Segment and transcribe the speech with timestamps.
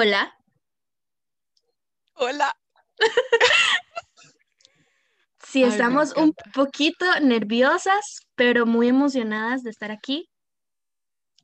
[0.00, 0.32] Hola.
[2.14, 2.54] Hola.
[5.42, 10.28] Sí, estamos un poquito nerviosas, pero muy emocionadas de estar aquí.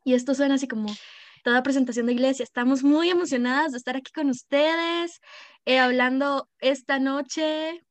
[0.04, 0.94] Y esto suena así como
[1.42, 2.44] toda presentación de iglesia.
[2.44, 5.20] Estamos muy emocionadas de estar aquí con ustedes,
[5.64, 7.82] eh, hablando esta noche.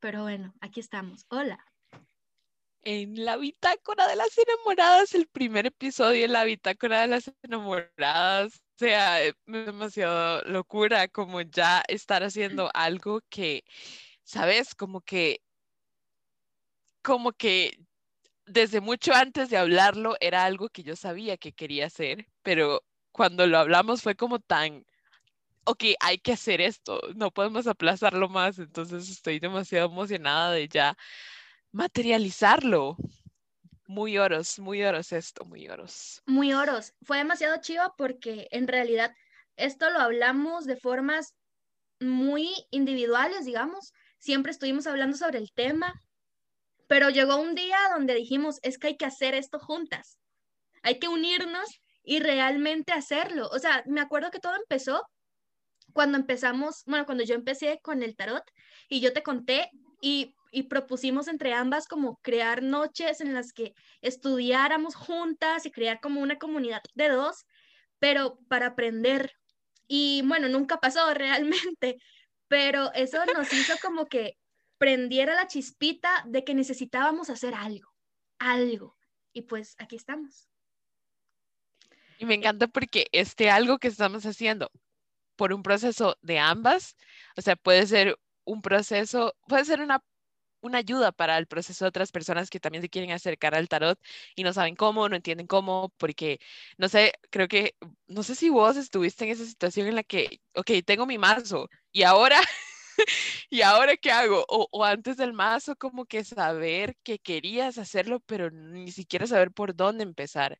[0.00, 1.24] Pero bueno, aquí estamos.
[1.28, 1.64] Hola.
[2.82, 8.60] En la bitácora de las enamoradas, el primer episodio en la bitácora de las enamoradas.
[8.80, 13.62] O sea, es demasiado locura como ya estar haciendo algo que,
[14.24, 14.74] ¿sabes?
[14.74, 15.42] Como que,
[17.02, 17.78] como que
[18.46, 23.46] desde mucho antes de hablarlo era algo que yo sabía que quería hacer, pero cuando
[23.46, 24.86] lo hablamos fue como tan,
[25.64, 30.96] ok, hay que hacer esto, no podemos aplazarlo más, entonces estoy demasiado emocionada de ya
[31.70, 32.96] materializarlo.
[33.90, 36.22] Muy oros, muy oros esto, muy oros.
[36.24, 36.94] Muy oros.
[37.02, 39.12] Fue demasiado chivo porque en realidad
[39.56, 41.34] esto lo hablamos de formas
[41.98, 43.92] muy individuales, digamos.
[44.20, 45.92] Siempre estuvimos hablando sobre el tema,
[46.86, 50.20] pero llegó un día donde dijimos, es que hay que hacer esto juntas.
[50.84, 53.48] Hay que unirnos y realmente hacerlo.
[53.48, 55.02] O sea, me acuerdo que todo empezó
[55.92, 58.44] cuando empezamos, bueno, cuando yo empecé con el tarot
[58.88, 59.68] y yo te conté
[60.00, 66.00] y, y propusimos entre ambas como crear noches en las que estudiáramos juntas y crear
[66.00, 67.46] como una comunidad de dos,
[67.98, 69.32] pero para aprender.
[69.86, 71.98] Y bueno, nunca pasó realmente,
[72.48, 74.38] pero eso nos hizo como que
[74.78, 77.92] prendiera la chispita de que necesitábamos hacer algo,
[78.38, 78.96] algo.
[79.32, 80.48] Y pues aquí estamos.
[82.18, 84.70] Y me encanta porque este algo que estamos haciendo
[85.36, 86.96] por un proceso de ambas,
[87.36, 90.02] o sea, puede ser un proceso, puede ser una,
[90.60, 93.98] una ayuda para el proceso de otras personas que también se quieren acercar al tarot
[94.34, 96.40] y no saben cómo, no entienden cómo, porque,
[96.78, 97.76] no sé, creo que,
[98.06, 101.68] no sé si vos estuviste en esa situación en la que, ok, tengo mi mazo
[101.92, 102.40] y ahora...
[103.50, 104.44] ¿Y ahora qué hago?
[104.48, 109.52] O, o, antes del mazo, como que saber que querías hacerlo, pero ni siquiera saber
[109.52, 110.58] por dónde empezar.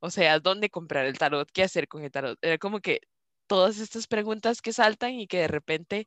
[0.00, 2.38] O sea, dónde comprar el tarot, qué hacer con el tarot.
[2.42, 3.00] Era como que
[3.46, 6.06] todas estas preguntas que saltan y que de repente,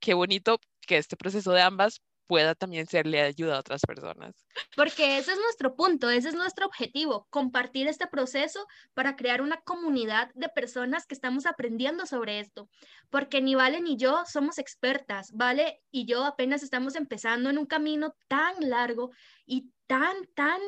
[0.00, 4.36] qué bonito que este proceso de ambas pueda también serle ayuda a otras personas.
[4.76, 9.60] Porque ese es nuestro punto, ese es nuestro objetivo, compartir este proceso para crear una
[9.62, 12.70] comunidad de personas que estamos aprendiendo sobre esto.
[13.10, 17.66] Porque ni Vale ni yo somos expertas, Vale y yo apenas estamos empezando en un
[17.66, 19.10] camino tan largo
[19.44, 20.60] y tan, tan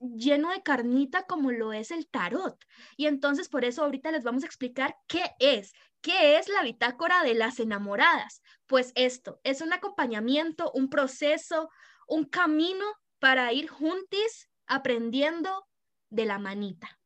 [0.00, 2.56] lleno de carnita como lo es el tarot.
[2.96, 7.22] Y entonces por eso ahorita les vamos a explicar qué es, qué es la bitácora
[7.22, 8.42] de las enamoradas.
[8.66, 11.70] Pues esto es un acompañamiento, un proceso,
[12.06, 12.84] un camino
[13.18, 15.66] para ir juntis aprendiendo
[16.10, 16.98] de la manita.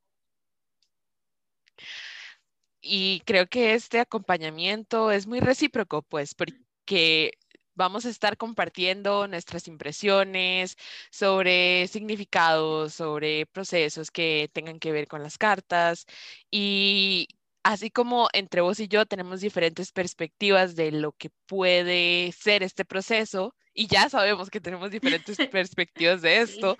[2.80, 7.32] Y creo que este acompañamiento es muy recíproco, pues, porque
[7.74, 10.76] vamos a estar compartiendo nuestras impresiones
[11.10, 16.06] sobre significados, sobre procesos que tengan que ver con las cartas
[16.50, 17.28] y
[17.66, 22.84] así como entre vos y yo tenemos diferentes perspectivas de lo que puede ser este
[22.84, 26.78] proceso y ya sabemos que tenemos diferentes perspectivas de esto,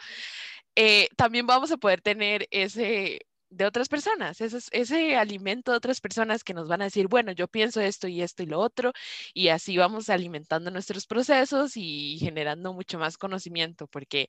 [0.77, 6.01] eh, también vamos a poder tener ese de otras personas, ese, ese alimento de otras
[6.01, 8.93] personas que nos van a decir, bueno, yo pienso esto y esto y lo otro,
[9.35, 14.29] y así vamos alimentando nuestros procesos y generando mucho más conocimiento, porque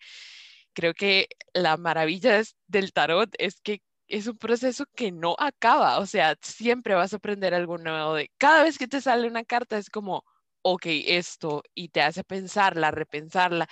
[0.73, 6.05] creo que la maravilla del tarot es que es un proceso que no acaba, o
[6.05, 8.15] sea, siempre vas a aprender algo nuevo.
[8.15, 10.23] De, cada vez que te sale una carta es como,
[10.61, 13.67] ok, esto, y te hace pensarla, repensarla,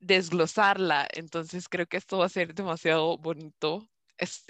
[0.00, 1.08] desglosarla.
[1.14, 3.88] Entonces creo que esto va a ser demasiado bonito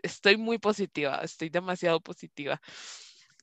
[0.02, 2.60] estoy muy positiva, estoy demasiado positiva.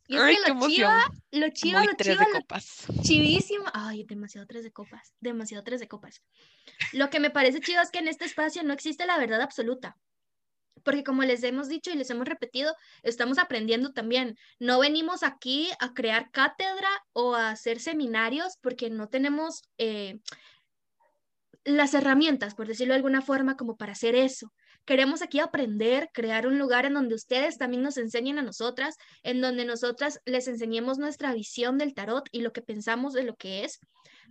[0.08, 2.86] Y es Ay, que lo chiva, lo chiva, lo tres de copas.
[3.02, 3.66] chivísimo.
[3.74, 6.22] Ay, demasiado tres de copas, demasiado tres de copas.
[6.94, 9.98] Lo que me parece chido es que en este espacio no existe la verdad absoluta.
[10.84, 14.38] Porque como les hemos dicho y les hemos repetido, estamos aprendiendo también.
[14.60, 20.20] No venimos aquí a crear cátedra o a hacer seminarios porque no tenemos eh,
[21.64, 24.54] las herramientas, por decirlo de alguna forma, como para hacer eso.
[24.86, 29.42] Queremos aquí aprender, crear un lugar en donde ustedes también nos enseñen a nosotras, en
[29.42, 33.64] donde nosotras les enseñemos nuestra visión del tarot y lo que pensamos de lo que
[33.64, 33.80] es.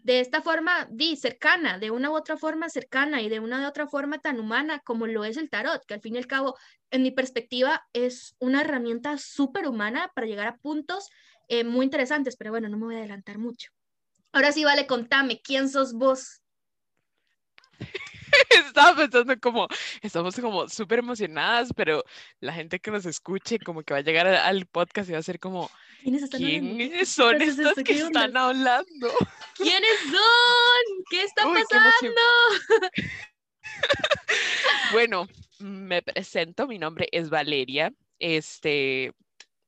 [0.04, 3.66] De esta forma, di, cercana, de una u otra forma cercana y de una u
[3.66, 6.56] otra forma tan humana como lo es el tarot, que al fin y al cabo,
[6.90, 11.08] en mi perspectiva, es una herramienta súper humana para llegar a puntos
[11.48, 13.70] eh, muy interesantes, pero bueno, no me voy a adelantar mucho.
[14.32, 16.42] Ahora sí, vale, contame, ¿quién sos vos?
[18.50, 19.68] Estaba pensando como,
[20.02, 22.04] estamos como súper emocionadas, pero
[22.40, 25.22] la gente que nos escuche como que va a llegar al podcast y va a
[25.22, 25.70] ser como,
[26.02, 29.10] ¿quiénes son estos que están hablando?
[29.56, 31.04] ¿Quiénes son?
[31.10, 32.20] ¿Qué está pasando?
[34.92, 39.12] bueno, me presento, mi nombre es Valeria, este,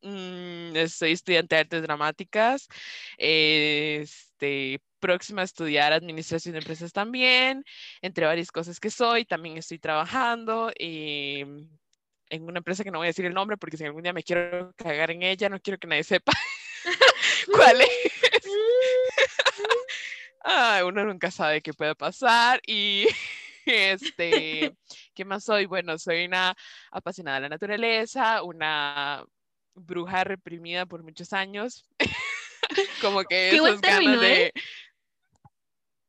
[0.03, 2.69] mm, soy estudiante de artes dramáticas,
[3.17, 7.65] este, próxima a estudiar administración de empresas también,
[8.03, 11.69] entre varias cosas que soy, también estoy trabajando em,
[12.29, 14.25] en una empresa que no voy a decir el nombre porque si algún día me
[14.25, 16.33] quiero cagar en ella, no quiero que nadie sepa
[17.55, 17.89] cuál es.
[20.85, 23.07] uno nunca sabe qué puede pasar y
[23.67, 24.75] este,
[25.15, 25.67] ¿qué más soy?
[25.67, 26.57] Bueno, soy una
[26.91, 29.25] apasionada de la naturaleza, una
[29.73, 31.89] bruja reprimida por muchos años.
[33.01, 34.53] como que esas ganas de, ¿eh?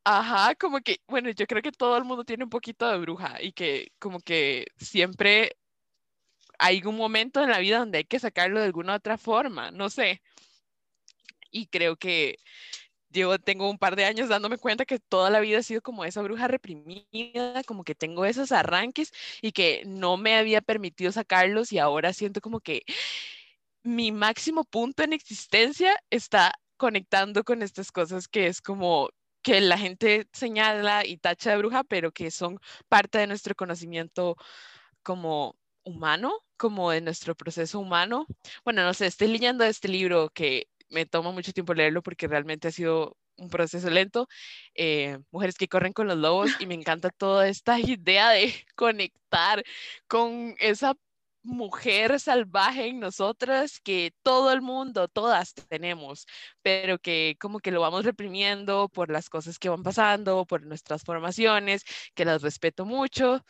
[0.10, 3.42] Ajá, como que, bueno, yo creo que todo el mundo tiene un poquito de bruja
[3.42, 5.58] y que como que siempre
[6.60, 9.90] hay un momento en la vida donde hay que sacarlo de alguna otra forma, no
[9.90, 10.22] sé.
[11.52, 12.38] Y creo que
[13.10, 16.06] yo tengo un par de años dándome cuenta que toda la vida ha sido como
[16.06, 21.72] esa bruja reprimida, como que tengo esos arranques y que no me había permitido sacarlos
[21.74, 22.84] y ahora siento como que
[23.84, 29.10] mi máximo punto en existencia está conectando con estas cosas que es como
[29.48, 32.60] que la gente señala y tacha de bruja, pero que son
[32.90, 34.36] parte de nuestro conocimiento
[35.04, 38.28] como humano, como de nuestro proceso humano.
[38.66, 42.68] Bueno, no sé, estoy leyendo este libro que me toma mucho tiempo leerlo porque realmente
[42.68, 44.28] ha sido un proceso lento,
[44.76, 49.64] eh, Mujeres que corren con los lobos, y me encanta toda esta idea de conectar
[50.10, 50.94] con esa
[51.48, 56.28] mujer salvaje en nosotras que todo el mundo, todas tenemos,
[56.62, 61.04] pero que como que lo vamos reprimiendo por las cosas que van pasando, por nuestras
[61.04, 61.84] formaciones,
[62.14, 63.44] que las respeto mucho,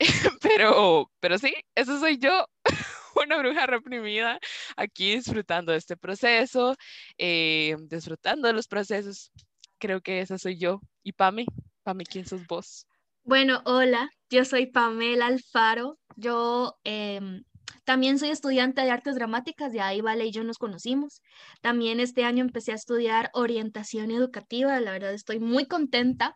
[0.42, 2.46] pero, pero sí, eso soy yo,
[3.16, 4.38] una bruja reprimida,
[4.76, 6.76] aquí disfrutando de este proceso,
[7.18, 9.32] eh, disfrutando de los procesos.
[9.78, 10.80] Creo que esa soy yo.
[11.02, 11.46] ¿Y Pame?
[11.84, 12.86] Pame, ¿quién sos vos?
[13.28, 15.98] Bueno, hola, yo soy Pamela Alfaro.
[16.16, 17.42] Yo em,
[17.84, 21.20] también soy estudiante de artes dramáticas, de ahí Vale y yo nos conocimos.
[21.60, 26.32] También este año empecé a estudiar orientación educativa, la verdad estoy muy contenta.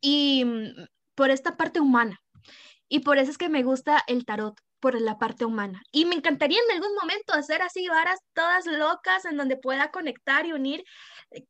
[0.00, 2.20] Y mm, por esta parte humana.
[2.88, 5.80] Y por eso es que me gusta el tarot, por la parte humana.
[5.92, 10.44] Y me encantaría en algún momento hacer así varas todas locas en donde pueda conectar
[10.44, 10.82] y unir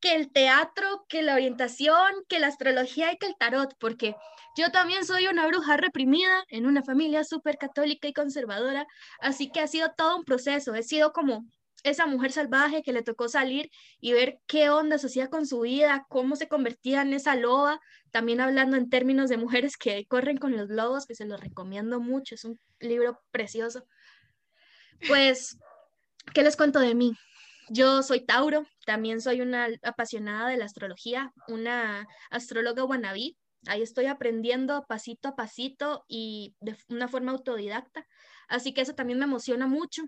[0.00, 4.14] que el teatro, que la orientación, que la astrología y que el tarot, porque
[4.54, 8.86] yo también soy una bruja reprimida en una familia súper católica y conservadora,
[9.18, 11.46] así que ha sido todo un proceso, he sido como
[11.82, 13.70] esa mujer salvaje que le tocó salir
[14.00, 17.80] y ver qué onda se hacía con su vida, cómo se convertía en esa loba,
[18.10, 22.00] también hablando en términos de mujeres que corren con los lobos, que se los recomiendo
[22.00, 23.86] mucho, es un libro precioso.
[25.08, 25.58] Pues,
[26.32, 27.16] ¿qué les cuento de mí?
[27.68, 33.36] Yo soy Tauro, también soy una apasionada de la astrología, una astróloga wannabe.
[33.66, 38.06] Ahí estoy aprendiendo pasito a pasito y de una forma autodidacta.
[38.48, 40.02] Así que eso también me emociona mucho.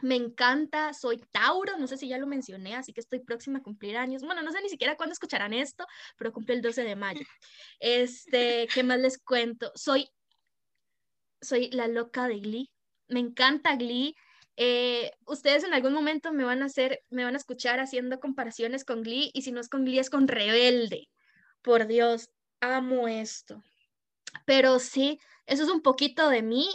[0.00, 3.62] Me encanta, soy Tauro, no sé si ya lo mencioné, así que estoy próxima a
[3.62, 4.22] cumplir años.
[4.22, 5.86] Bueno, no sé ni siquiera cuándo escucharán esto,
[6.16, 7.26] pero cumple el 12 de mayo.
[7.80, 9.72] Este, ¿qué más les cuento?
[9.74, 10.08] Soy,
[11.40, 12.70] soy la loca de Glee.
[13.08, 14.14] Me encanta Glee.
[14.56, 18.84] Eh, ustedes en algún momento me van a hacer, me van a escuchar haciendo comparaciones
[18.84, 21.08] con Glee y si no es con Glee es con Rebelde.
[21.62, 23.62] Por Dios, amo esto.
[24.46, 26.68] Pero sí, eso es un poquito de mí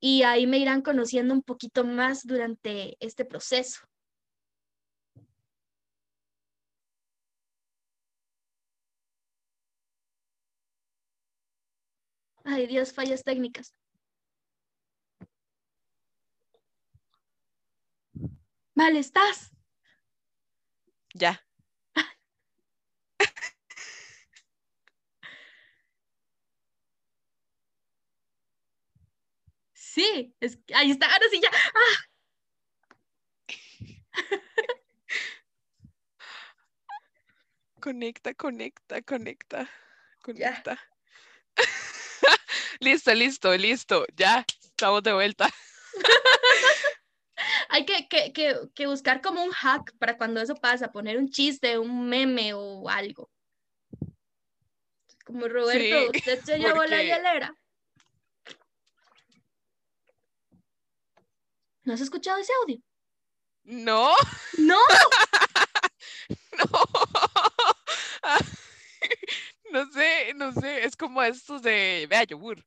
[0.00, 3.80] y ahí me irán conociendo un poquito más durante este proceso.
[12.44, 13.74] Ay, Dios, fallas técnicas.
[18.74, 19.50] Vale, ¿estás?
[21.14, 21.45] Ya.
[29.96, 31.50] Sí, es, ahí está, ahora sí ya.
[31.74, 31.96] ¡Ah!
[37.80, 39.70] Conecta, conecta, conecta,
[40.20, 40.78] conecta.
[42.80, 44.04] listo, listo, listo.
[44.14, 45.48] Ya, estamos de vuelta.
[47.70, 51.30] Hay que, que, que, que, buscar como un hack para cuando eso pasa, poner un
[51.30, 53.30] chiste, un meme o algo.
[55.24, 57.56] Como Roberto, usted se llevó la hielera.
[61.86, 62.82] ¿No has escuchado ese audio?
[63.62, 64.10] No.
[64.58, 64.76] No.
[66.58, 66.66] no.
[69.70, 72.64] no sé, no sé, es como estos de, vea, yogur.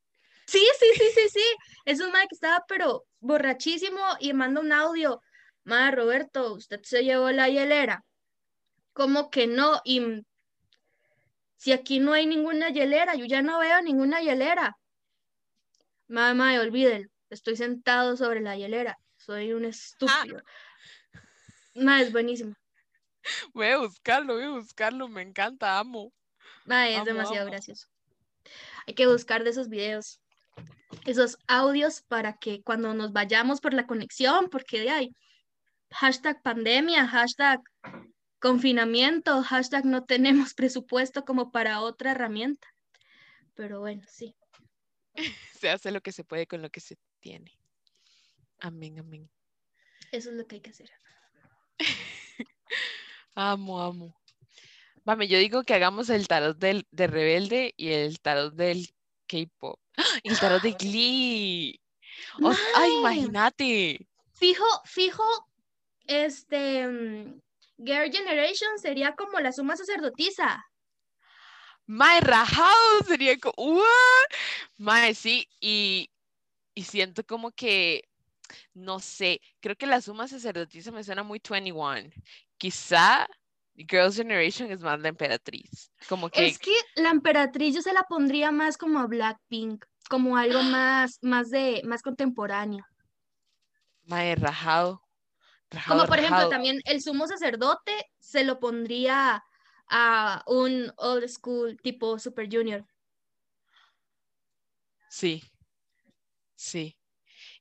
[0.47, 1.43] Sí, sí, sí, sí, sí.
[1.83, 5.21] Es un madre que estaba pero borrachísimo y manda un audio.
[5.65, 8.05] Madre Roberto, usted se llevó la hielera.
[8.93, 9.81] ¿Cómo que no?
[9.83, 10.01] Y
[11.57, 14.77] si aquí no hay ninguna hielera, yo ya no veo ninguna hielera.
[16.07, 17.09] Madre, olvídelo.
[17.29, 18.97] Estoy sentado sobre la hielera.
[19.19, 20.41] Soy un estúpido.
[21.75, 22.55] Madre, es buenísimo.
[23.53, 25.07] Voy a buscarlo, voy a buscarlo.
[25.07, 26.11] Me encanta, amo.
[26.65, 27.87] Madre, es demasiado gracioso.
[28.87, 30.19] Hay que buscar de esos videos
[31.05, 35.15] esos audios para que cuando nos vayamos por la conexión, porque de ahí,
[35.91, 37.61] hashtag pandemia, hashtag
[38.39, 42.67] confinamiento, hashtag no tenemos presupuesto como para otra herramienta.
[43.55, 44.35] Pero bueno, sí.
[45.59, 47.58] Se hace lo que se puede con lo que se tiene.
[48.59, 49.29] Amén, amén.
[50.11, 50.91] Eso es lo que hay que hacer.
[53.35, 54.15] amo, amo.
[55.05, 58.89] Mami, yo digo que hagamos el tarot del, de Rebelde y el tarot del
[59.27, 59.79] K-pop.
[60.23, 61.81] El tarot de Glee.
[62.75, 64.07] ay, imagínate.
[64.33, 65.23] Fijo, fijo,
[66.05, 67.41] este, mm,
[67.77, 70.65] Girl Generation sería como la suma sacerdotisa.
[71.85, 74.29] Mae, rajado sería como, ¿what?
[74.77, 76.11] Mae, sí, y,
[76.75, 78.08] y siento como que,
[78.73, 82.09] no sé, creo que la suma sacerdotisa me suena muy 21.
[82.57, 83.27] Quizá
[83.75, 85.91] Girls' Generation es más la emperatriz.
[86.07, 86.47] Como que...
[86.47, 91.19] Es que la emperatriz yo se la pondría más como a Blackpink, como algo más,
[91.21, 92.85] más de, más contemporáneo.
[94.03, 95.03] Mae, rajado.
[95.87, 99.43] como por ejemplo, también el sumo sacerdote se lo pondría
[99.87, 102.85] a un old school tipo Super Junior.
[105.09, 105.43] Sí,
[106.55, 106.98] sí.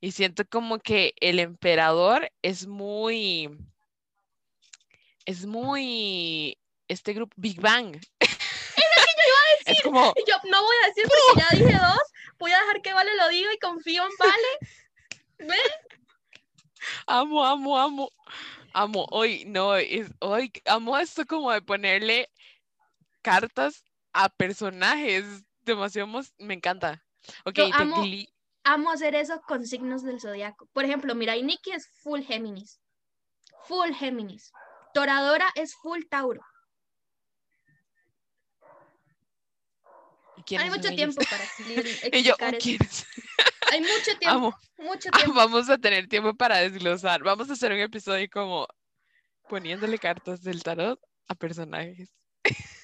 [0.00, 3.50] Y siento como que el emperador es muy
[5.24, 6.56] es muy
[6.88, 8.00] este grupo Big Bang.
[8.78, 9.76] Es lo que yo iba a decir.
[9.76, 12.02] Es como, yo no voy a decir porque ya dije dos,
[12.38, 14.58] voy a dejar que Vale lo diga y confío en Vale.
[15.38, 15.58] ¿Ven?
[17.06, 18.12] Amo, amo, amo.
[18.72, 22.30] Amo, hoy, no, es, hoy, amo esto como de ponerle
[23.22, 25.24] cartas a personajes.
[25.62, 27.04] Demasiado, me encanta.
[27.44, 28.04] Ok, amo,
[28.68, 30.66] amo hacer eso con signos del zodiaco.
[30.72, 32.80] Por ejemplo, mira, y Nikki es full Géminis.
[33.66, 34.52] Full Géminis.
[34.92, 36.42] Toradora es full Tauro.
[40.58, 43.04] Hay mucho tiempo para explicar eso.
[43.70, 45.34] Hay mucho tiempo, mucho tiempo.
[45.34, 47.22] Vamos a tener tiempo para desglosar.
[47.22, 48.66] Vamos a hacer un episodio como
[49.48, 52.10] poniéndole cartas del tarot a personajes.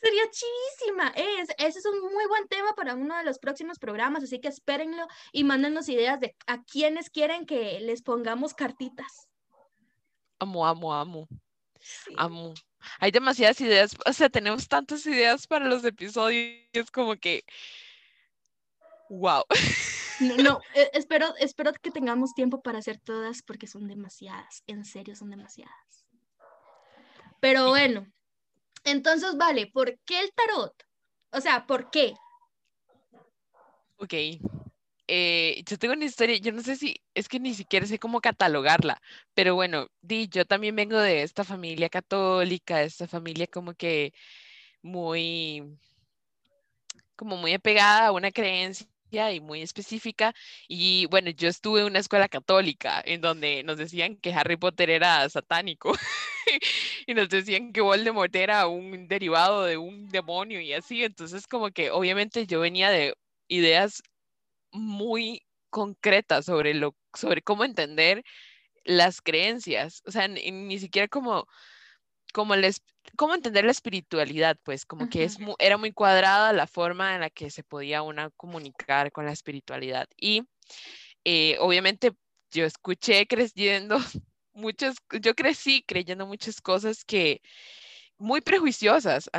[0.00, 1.12] Sería chivísima.
[1.14, 4.48] Es, ese es un muy buen tema para uno de los próximos programas, así que
[4.48, 9.28] espérenlo y mándenos ideas de a quienes quieren que les pongamos cartitas.
[10.38, 11.28] Amo, amo, amo.
[12.16, 12.54] Amo.
[12.98, 17.44] Hay demasiadas ideas, o sea, tenemos tantas ideas para los episodios como que,
[19.10, 19.42] wow.
[20.20, 25.14] No, e, espero, espero que tengamos tiempo para hacer todas porque son demasiadas, en serio
[25.14, 26.06] son demasiadas.
[27.40, 28.06] Pero bueno,
[28.84, 30.74] entonces, vale, ¿por qué el tarot?
[31.32, 32.14] O sea, ¿por qué?
[33.98, 34.14] Ok,
[35.06, 38.20] eh, yo tengo una historia, yo no sé si, es que ni siquiera sé cómo
[38.20, 39.00] catalogarla,
[39.34, 44.14] pero bueno, di, yo también vengo de esta familia católica, esta familia como que
[44.82, 45.76] muy,
[47.16, 50.34] como muy apegada a una creencia y muy específica.
[50.68, 54.90] Y bueno, yo estuve en una escuela católica en donde nos decían que Harry Potter
[54.90, 55.92] era satánico
[57.06, 61.04] y nos decían que Voldemort era un derivado de un demonio y así.
[61.04, 63.14] Entonces como que obviamente yo venía de
[63.48, 64.02] ideas
[64.72, 68.24] muy concreta sobre, lo, sobre cómo entender
[68.84, 71.46] las creencias, o sea, ni, siquiera como,
[72.32, 72.82] como les,
[73.16, 77.30] cómo entender la espiritualidad, pues como que es era muy cuadrada la forma en la
[77.30, 80.08] que se podía una comunicar con la espiritualidad.
[80.16, 80.42] Y
[81.24, 82.12] eh, obviamente
[82.50, 83.98] yo escuché creciendo
[84.52, 87.42] muchas, yo crecí creyendo muchas cosas que
[88.18, 89.30] muy prejuiciosas,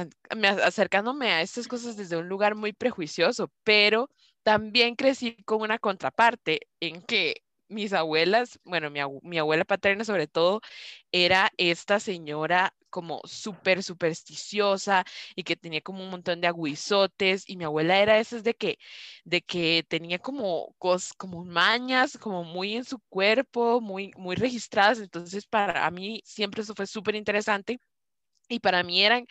[0.64, 4.10] acercándome a estas cosas desde un lugar muy prejuicioso, pero
[4.44, 10.62] también crecí con una contraparte en que mis abuelas, bueno, mi, abuela paterna sobre todo,
[11.12, 15.06] era esta señora como súper supersticiosa
[15.36, 18.78] y que tenía como un montón de aguizotes y mi abuela era esas de que,
[19.26, 25.00] de que tenía como, cos, como mañas, como muy en su cuerpo, muy, muy registradas,
[25.00, 27.80] entonces para mí siempre eso fue súper interesante
[28.50, 29.26] y para mí eran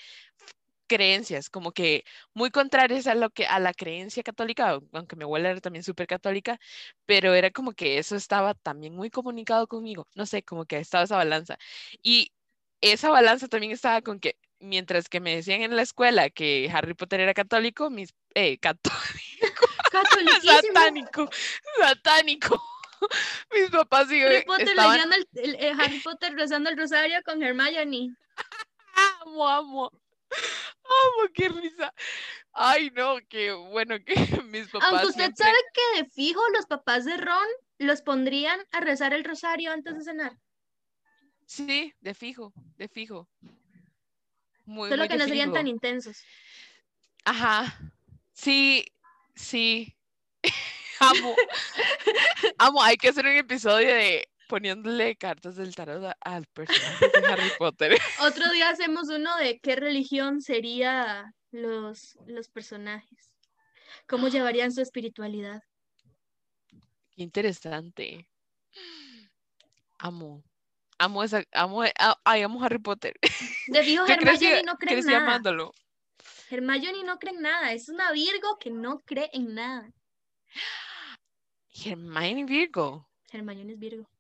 [0.91, 5.51] creencias, como que muy contrarias a lo que a la creencia católica, aunque mi abuela
[5.51, 6.59] era también súper católica,
[7.07, 11.05] pero era como que eso estaba también muy comunicado conmigo, no sé, como que estaba
[11.05, 11.59] esa balanza.
[12.03, 12.33] Y
[12.81, 16.95] esa balanza también estaba con que mientras que me decían en la escuela que Harry
[16.95, 19.67] Potter era católico, mis, eh, católico,
[20.45, 21.29] satánico,
[21.79, 22.63] satánico.
[23.55, 25.11] Mis papás sí Harry Potter estaban...
[25.13, 28.15] el, eh, Harry Potter rezando el rosario con Hermione.
[29.25, 29.91] amo, amo.
[30.31, 31.95] Amo, qué risa.
[32.53, 34.89] Ay, no, qué bueno que mis papás.
[34.91, 37.47] Aunque usted sabe que de fijo los papás de Ron
[37.79, 40.37] los pondrían a rezar el rosario antes de cenar.
[41.51, 43.29] Sí, de fijo, de fijo.
[44.67, 46.23] Muy, Solo que no serían tan intensos.
[47.25, 47.77] Ajá.
[48.33, 48.85] Sí,
[49.35, 49.97] sí.
[51.01, 51.35] Amo.
[52.57, 57.51] Amo, hay que hacer un episodio de poniéndole cartas del tarot al personaje de Harry
[57.59, 57.99] Potter.
[58.23, 63.33] Otro día hacemos uno de qué religión sería los, los personajes.
[64.07, 65.65] ¿Cómo llevarían su espiritualidad?
[67.11, 68.29] Qué interesante.
[69.99, 70.45] Amo.
[71.01, 71.83] Amo esa, amo,
[72.25, 73.15] ay, amo Harry Potter.
[73.69, 75.23] De fijo, Hermione no cree en nada.
[75.23, 75.73] Amándolo.
[76.51, 77.73] Hermione no cree en nada.
[77.73, 79.91] Es una Virgo que no cree en nada.
[81.73, 83.09] Hermione Virgo.
[83.33, 84.11] Hermione es Virgo.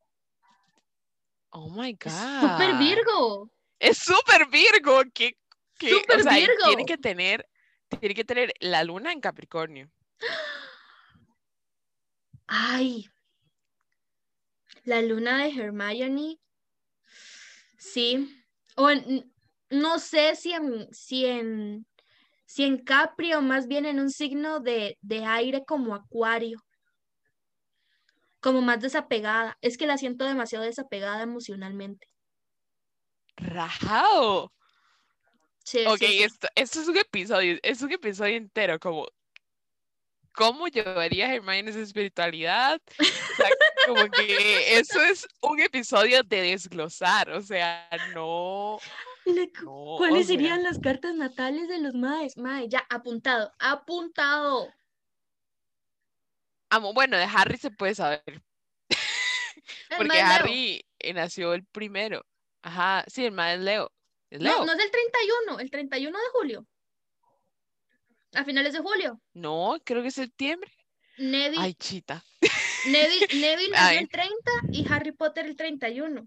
[1.50, 2.06] Oh my God.
[2.06, 3.50] Es super Virgo.
[3.78, 5.02] Es super Virgo.
[5.12, 5.36] Que,
[5.78, 6.64] que super Virgo.
[6.64, 7.46] Tiene que tener,
[8.00, 9.90] tiene que tener la luna en Capricornio.
[12.46, 13.10] Ay.
[14.84, 16.38] La luna de Hermione.
[17.80, 18.44] Sí.
[18.76, 18.88] O
[19.70, 21.86] no sé si en, si en,
[22.46, 26.62] si en Capri o más bien en un signo de, de aire como Acuario
[28.40, 29.58] como más desapegada.
[29.60, 32.06] Es que la siento demasiado desapegada emocionalmente.
[33.36, 34.52] Rajao.
[35.64, 39.06] Sí, ok, Esto, esto, es un episodio, es un episodio entero, como
[40.32, 42.80] cómo llevaría a Hermione su espiritualidad.
[43.86, 48.78] como que eso es un episodio de desglosar, o sea, no.
[49.98, 52.36] ¿Cuáles serían las cartas natales de los maes?
[52.36, 54.72] Mae, ya, apuntado, apuntado.
[56.70, 58.42] Amo, bueno, de Harry se puede saber.
[59.96, 62.24] Porque Harry eh, nació el primero.
[62.62, 63.92] Ajá, sí, el más es Leo.
[64.30, 66.66] No, no es el 31, el 31 de julio.
[68.34, 69.20] A finales de julio.
[69.34, 70.70] No, creo que es septiembre.
[71.18, 71.60] Neville.
[71.60, 72.24] Ay, chita.
[72.86, 76.26] Neville, Neville nació el 30 y Harry Potter el 31.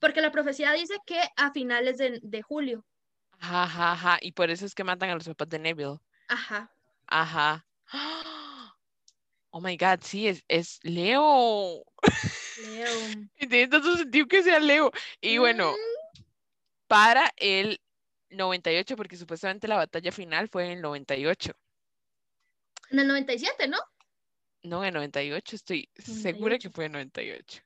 [0.00, 2.84] Porque la profecía dice que a finales de, de julio.
[3.40, 4.18] Ajá, ajá, ajá.
[4.20, 5.98] Y por eso es que matan a los papás de Neville.
[6.28, 6.70] Ajá.
[7.06, 7.64] Ajá.
[9.50, 11.82] Oh my God, sí, es, es Leo.
[12.66, 13.28] Leo.
[13.38, 14.92] Tiene tanto sentido que sea Leo.
[15.22, 16.22] Y bueno, mm.
[16.86, 17.80] para el
[18.30, 21.52] 98, porque supuestamente la batalla final fue en el 98.
[22.90, 23.78] En el 97, ¿no?
[24.62, 27.62] No, en el 98, estoy segura que fue en el 98.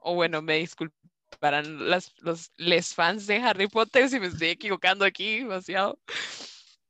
[0.00, 5.04] O bueno, me disculparán las, los les fans de Harry Potter si me estoy equivocando
[5.04, 5.98] aquí demasiado.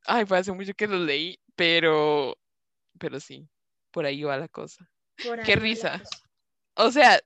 [0.06, 2.36] Ay, fue hace mucho que lo leí, pero
[2.98, 3.48] pero sí,
[3.90, 4.88] por ahí va la cosa.
[5.44, 6.02] Qué risa.
[6.74, 7.20] O sea,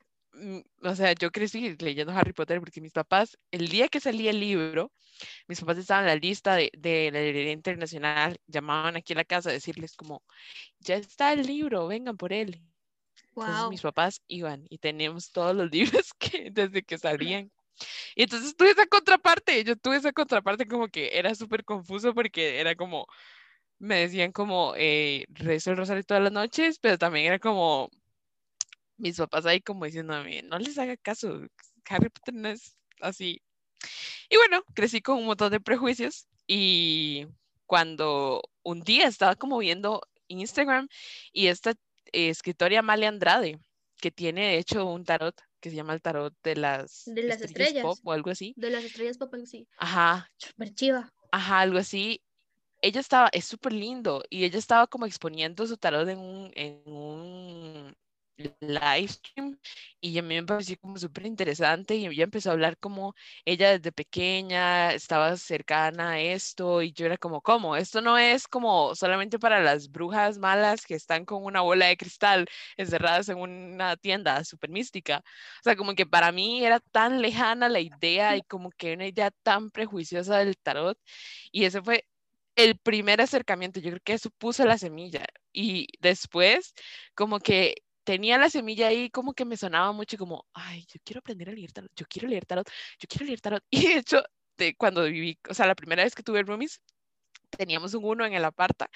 [0.82, 4.40] o sea, yo crecí leyendo Harry Potter porque mis papás, el día que salía el
[4.40, 4.92] libro,
[5.48, 9.24] mis papás estaban en la lista de, de la librería internacional, llamaban aquí a la
[9.24, 10.22] casa a decirles como,
[10.80, 12.62] ya está el libro, vengan por él.
[13.36, 17.50] Entonces mis papás iban y teníamos todos los libros que desde que salían.
[18.16, 22.60] Y entonces tuve esa contraparte, yo tuve esa contraparte como que era súper confuso porque
[22.60, 23.06] era como,
[23.78, 27.90] me decían como eh, rezo el rosario todas las noches, pero también era como
[28.98, 31.40] mis papás ahí como diciéndome, no les haga caso,
[31.88, 33.40] Harry Potter no es así.
[34.28, 37.26] Y bueno, crecí con un montón de prejuicios y
[37.66, 40.88] cuando un día estaba como viendo Instagram
[41.32, 41.74] y esta
[42.12, 43.60] escritora Amalia Andrade,
[44.00, 47.40] que tiene de hecho un tarot que se llama el tarot de las, de las
[47.40, 48.52] estrellas, pop o algo así.
[48.56, 49.66] De las estrellas pop, sí.
[49.78, 50.30] Ajá.
[50.36, 51.12] Super chiva.
[51.32, 52.22] Ajá, algo así
[52.82, 56.82] ella estaba, es súper lindo, y ella estaba como exponiendo su tarot en un, en
[56.86, 57.96] un
[58.60, 59.58] live stream
[60.00, 63.72] y a mí me pareció como súper interesante y ella empezó a hablar como ella
[63.76, 67.76] desde pequeña estaba cercana a esto y yo era como, ¿cómo?
[67.76, 71.96] Esto no es como solamente para las brujas malas que están con una bola de
[71.96, 72.46] cristal
[72.76, 75.18] encerradas en una tienda súper mística.
[75.60, 79.06] O sea, como que para mí era tan lejana la idea y como que una
[79.06, 80.98] idea tan prejuiciosa del tarot
[81.52, 82.04] y ese fue
[82.56, 86.74] el primer acercamiento, yo creo que eso puso la semilla y después
[87.14, 87.76] como que
[88.08, 91.52] tenía la semilla ahí como que me sonaba mucho como, ay, yo quiero aprender a
[91.52, 92.66] leer tarot, yo quiero leer tarot,
[92.98, 93.62] yo quiero leer tarot.
[93.70, 94.22] Y de hecho,
[94.56, 96.80] de cuando viví, o sea, la primera vez que tuve roomies,
[97.50, 98.88] teníamos un uno en el aparta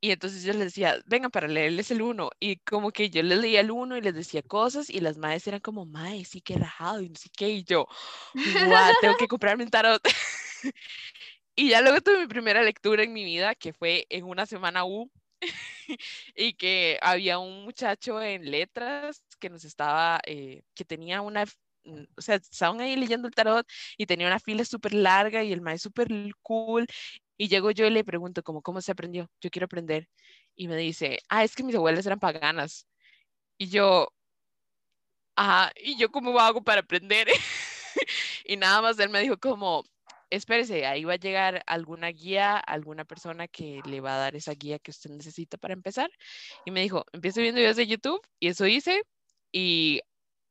[0.00, 3.38] y entonces yo les decía, vengan para leerles el uno y como que yo les
[3.38, 6.58] leía el uno y les decía cosas y las madres eran como, mae, sí que
[6.58, 7.86] rajado y no sé qué y yo,
[8.66, 10.02] guau, tengo que comprarme un tarot.
[11.54, 14.84] y ya luego tuve mi primera lectura en mi vida que fue en una semana
[14.84, 15.08] U
[16.36, 21.44] y que había un muchacho en letras que nos estaba, eh, que tenía una
[21.84, 25.52] mm, o sea, estaban ahí leyendo el tarot y tenía una fila súper larga y
[25.52, 26.08] el maestro súper
[26.42, 26.86] cool
[27.38, 29.30] y llego yo y le pregunto, como, ¿cómo se aprendió?
[29.40, 30.08] Yo quiero aprender.
[30.56, 32.86] Y me dice, ah, es que mis abuelas eran paganas.
[33.58, 34.08] Y yo,
[35.36, 37.28] ah, ¿y yo cómo hago para aprender?
[38.44, 39.84] y nada más él me dijo como,
[40.30, 44.52] espérese, ahí va a llegar alguna guía, alguna persona que le va a dar esa
[44.54, 46.10] guía que usted necesita para empezar.
[46.64, 49.02] Y me dijo, empiezo viendo videos de YouTube y eso hice.
[49.52, 50.00] Y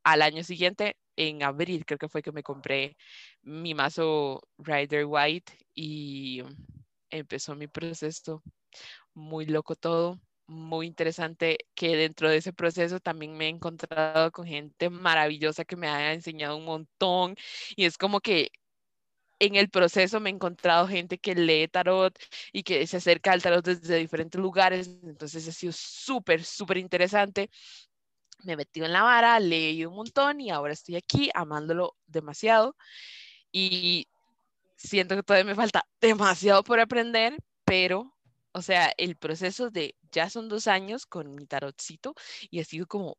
[0.03, 2.97] al año siguiente, en abril, creo que fue que me compré
[3.43, 6.43] mi mazo Rider White y
[7.09, 8.43] empezó mi proceso.
[9.13, 14.45] Muy loco todo, muy interesante que dentro de ese proceso también me he encontrado con
[14.45, 17.35] gente maravillosa que me ha enseñado un montón
[17.75, 18.51] y es como que
[19.39, 22.17] en el proceso me he encontrado gente que lee tarot
[22.53, 27.49] y que se acerca al tarot desde diferentes lugares, entonces ha sido súper, súper interesante.
[28.43, 32.75] Me he metido en la vara, leí un montón y ahora estoy aquí amándolo demasiado
[33.51, 34.07] y
[34.75, 38.15] siento que todavía me falta demasiado por aprender, pero,
[38.53, 42.13] o sea, el proceso de ya son dos años con mi tarotcito
[42.49, 43.17] y ha sido como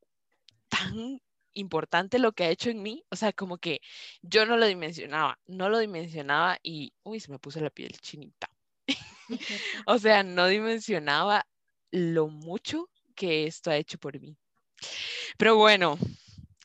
[0.69, 1.21] tan
[1.57, 3.81] importante lo que ha hecho en mí, o sea, como que
[4.23, 8.49] yo no lo dimensionaba, no lo dimensionaba y, uy, se me puso la piel chinita.
[9.87, 11.47] o sea, no dimensionaba
[11.91, 14.37] lo mucho que esto ha hecho por mí.
[15.39, 15.99] Pero bueno,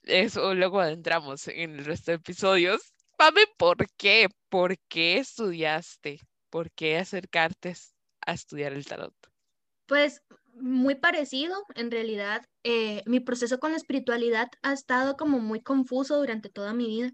[0.04, 2.94] eso luego adentramos en el resto de episodios.
[3.18, 4.28] Pame, ¿por qué?
[4.50, 6.20] ¿Por qué estudiaste?
[6.50, 7.76] ¿Por qué acercarte
[8.26, 9.14] a estudiar el tarot?
[9.86, 10.22] Pues
[10.56, 12.44] muy parecido, en realidad.
[12.64, 17.12] Eh, mi proceso con la espiritualidad ha estado como muy confuso durante toda mi vida,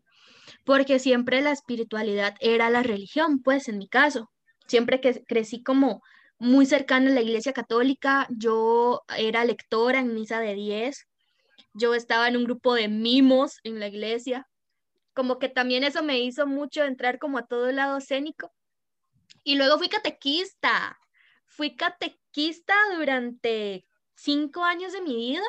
[0.65, 4.29] porque siempre la espiritualidad era la religión, pues en mi caso.
[4.67, 6.01] Siempre que crecí como
[6.39, 11.07] muy cercana a la iglesia católica, yo era lectora en misa de 10,
[11.73, 14.47] yo estaba en un grupo de mimos en la iglesia,
[15.13, 18.51] como que también eso me hizo mucho entrar como a todo el lado escénico.
[19.43, 20.99] Y luego fui catequista,
[21.45, 22.26] fui catequista
[22.95, 25.43] durante cinco años de mi vida,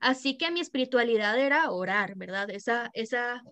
[0.00, 2.50] así que mi espiritualidad era orar, ¿verdad?
[2.50, 3.42] Esa, esa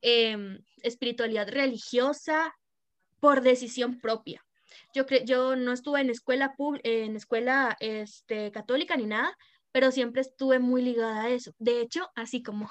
[0.00, 2.54] em, espiritualidad religiosa
[3.20, 4.44] por decisión propia.
[4.94, 9.36] Yo, yo no estuve en escuela, en escuela este, católica ni nada,
[9.70, 11.52] pero siempre estuve muy ligada a eso.
[11.58, 12.70] De hecho, así como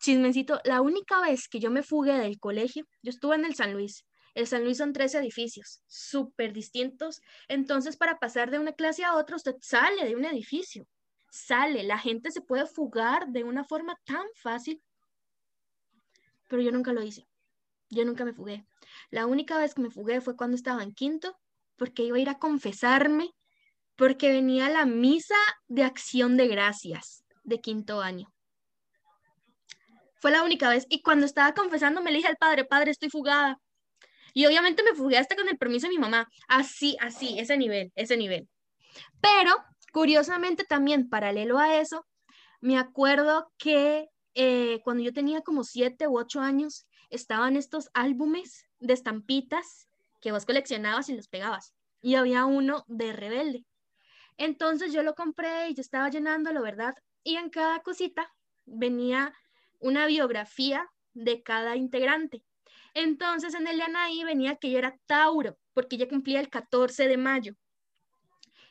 [0.00, 3.72] chismecito, la única vez que yo me fugué del colegio, yo estuve en el San
[3.72, 4.04] Luis.
[4.34, 7.20] El San Luis son tres edificios súper distintos.
[7.48, 10.86] Entonces, para pasar de una clase a otra, usted sale de un edificio.
[11.30, 14.82] Sale, la gente se puede fugar de una forma tan fácil.
[16.48, 17.26] Pero yo nunca lo hice.
[17.88, 18.66] Yo nunca me fugué.
[19.10, 21.36] La única vez que me fugué fue cuando estaba en quinto,
[21.76, 23.30] porque iba a ir a confesarme
[24.00, 25.34] porque venía la misa
[25.68, 28.32] de acción de gracias de quinto año.
[30.20, 30.86] Fue la única vez.
[30.88, 33.58] Y cuando estaba confesando, me le dije al padre, padre, estoy fugada.
[34.34, 36.28] Y obviamente me fugué hasta con el permiso de mi mamá.
[36.48, 38.48] Así, así, ese nivel, ese nivel.
[39.20, 39.54] Pero,
[39.92, 42.06] curiosamente también, paralelo a eso,
[42.60, 48.64] me acuerdo que eh, cuando yo tenía como siete u ocho años, estaban estos álbumes
[48.78, 49.88] de estampitas
[50.20, 51.74] que vos coleccionabas y los pegabas.
[52.00, 53.64] Y había uno de rebelde.
[54.36, 56.94] Entonces yo lo compré y yo estaba llenándolo, ¿verdad?
[57.22, 58.32] Y en cada cosita
[58.64, 59.34] venía
[59.80, 62.42] una biografía de cada integrante.
[62.94, 67.08] Entonces en el de Anaí venía que yo era Tauro, porque ella cumplía el 14
[67.08, 67.54] de mayo.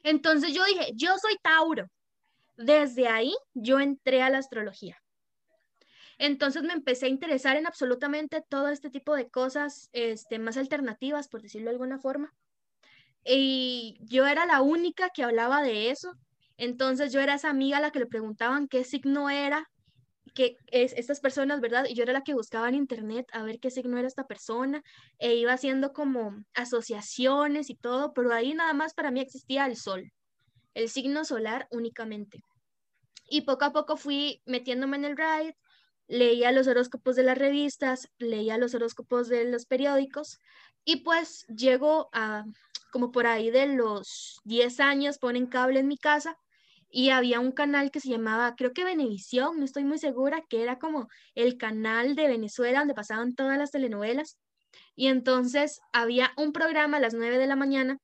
[0.03, 1.87] Entonces yo dije, yo soy Tauro.
[2.57, 4.97] Desde ahí yo entré a la astrología.
[6.17, 11.29] Entonces me empecé a interesar en absolutamente todo este tipo de cosas este, más alternativas,
[11.29, 12.33] por decirlo de alguna forma
[13.25, 16.13] y yo era la única que hablaba de eso.
[16.57, 19.69] Entonces yo era esa amiga a la que le preguntaban qué signo era,
[20.31, 21.85] que es estas personas, ¿verdad?
[21.87, 24.83] Y yo era la que buscaba en internet a ver qué signo era esta persona
[25.17, 29.75] e iba haciendo como asociaciones y todo, pero ahí nada más para mí existía el
[29.75, 30.11] sol,
[30.73, 32.39] el signo solar únicamente.
[33.29, 35.55] Y poco a poco fui metiéndome en el ride,
[36.07, 40.39] leía los horóscopos de las revistas, leía los horóscopos de los periódicos
[40.83, 42.45] y pues llego a
[42.91, 46.37] como por ahí de los 10 años ponen cable en mi casa
[46.89, 50.63] y había un canal que se llamaba, creo que Venevisión, no estoy muy segura, que
[50.63, 54.37] era como el canal de Venezuela donde pasaban todas las telenovelas.
[54.95, 57.97] Y entonces había un programa a las 9 de la mañana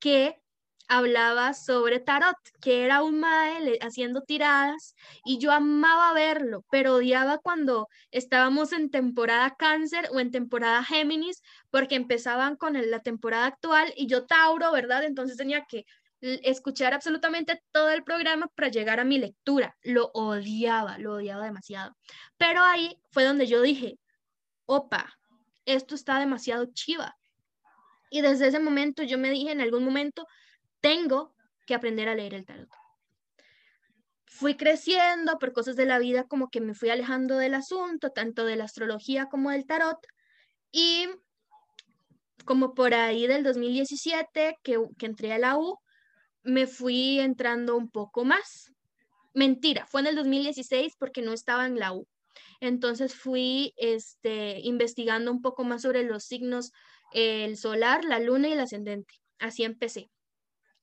[0.00, 0.40] que
[0.88, 7.38] hablaba sobre tarot, que era un mae haciendo tiradas y yo amaba verlo, pero odiaba
[7.38, 13.92] cuando estábamos en temporada cáncer o en temporada Géminis, porque empezaban con la temporada actual
[13.96, 15.04] y yo Tauro, ¿verdad?
[15.04, 15.84] Entonces tenía que
[16.20, 19.76] escuchar absolutamente todo el programa para llegar a mi lectura.
[19.82, 21.96] Lo odiaba, lo odiaba demasiado.
[22.36, 23.98] Pero ahí fue donde yo dije,
[24.66, 25.18] opa,
[25.64, 27.16] esto está demasiado chiva.
[28.10, 30.26] Y desde ese momento yo me dije en algún momento,
[30.80, 31.34] tengo
[31.66, 32.68] que aprender a leer el tarot.
[34.26, 38.44] Fui creciendo por cosas de la vida, como que me fui alejando del asunto, tanto
[38.44, 39.98] de la astrología como del tarot.
[40.70, 41.08] Y
[42.44, 45.78] como por ahí del 2017 que, que entré a la U,
[46.48, 48.72] me fui entrando un poco más.
[49.34, 52.08] Mentira, fue en el 2016 porque no estaba en la U.
[52.60, 56.72] Entonces fui este, investigando un poco más sobre los signos,
[57.12, 59.14] el solar, la luna y el ascendente.
[59.38, 60.10] Así empecé.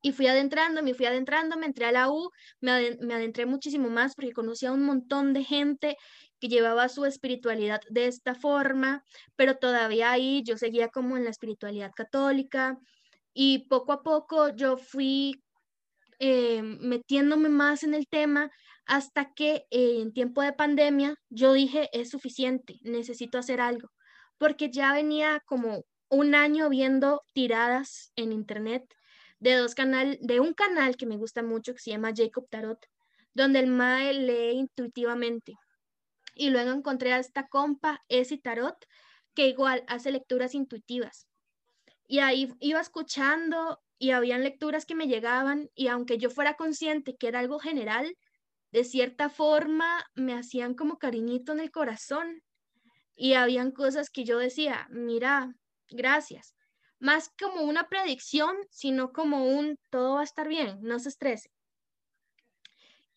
[0.01, 2.29] Y fui adentrando, me fui adentrando, me entré a la U,
[2.61, 5.97] me, adentré muchísimo más porque conocía a un montón de gente
[6.39, 9.03] que llevaba su espiritualidad de esta forma,
[9.35, 12.77] pero todavía ahí yo seguía como en la espiritualidad católica
[13.33, 15.41] y poco a poco yo fui
[16.19, 18.51] eh, metiéndome más en el tema
[18.85, 23.89] hasta que eh, en tiempo de pandemia yo dije, es suficiente, necesito hacer algo,
[24.37, 28.83] porque ya venía como un año viendo tiradas en internet
[29.39, 32.79] de dos canal, de un canal que me gusta mucho que se llama Jacob Tarot,
[33.33, 35.55] donde el mae lee intuitivamente.
[36.35, 38.77] Y luego encontré a esta compa, Esi Tarot,
[39.33, 41.27] que igual hace lecturas intuitivas.
[42.07, 47.15] Y ahí iba escuchando y habían lecturas que me llegaban y aunque yo fuera consciente
[47.15, 48.15] que era algo general,
[48.71, 52.41] de cierta forma me hacían como cariñito en el corazón
[53.15, 55.55] y habían cosas que yo decía, mira,
[55.89, 56.55] gracias.
[56.99, 61.49] Más como una predicción, sino como un todo va a estar bien, no se estrese.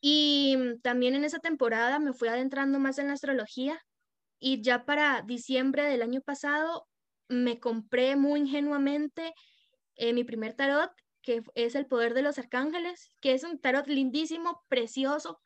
[0.00, 3.80] Y también en esa temporada me fui adentrando más en la astrología
[4.38, 6.86] y ya para diciembre del año pasado
[7.28, 9.34] me compré muy ingenuamente
[9.98, 10.90] eh, mi primer tarot,
[11.22, 15.40] que es El Poder de los Arcángeles, que es un tarot lindísimo, precioso,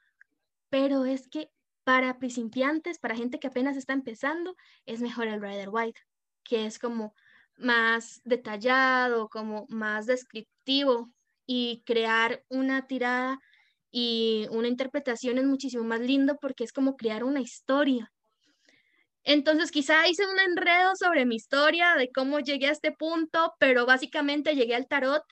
[0.71, 1.51] pero es que
[1.85, 4.55] para principiantes, para gente que apenas está empezando,
[4.87, 6.01] es mejor el Rider White,
[6.45, 7.15] que es como
[7.57, 11.11] más detallado, como más descriptivo
[11.47, 13.39] y crear una tirada
[13.91, 18.13] y una interpretación es muchísimo más lindo porque es como crear una historia.
[19.25, 23.87] Entonces quizá hice un enredo sobre mi historia, de cómo llegué a este punto, pero
[23.87, 25.23] básicamente llegué al tarot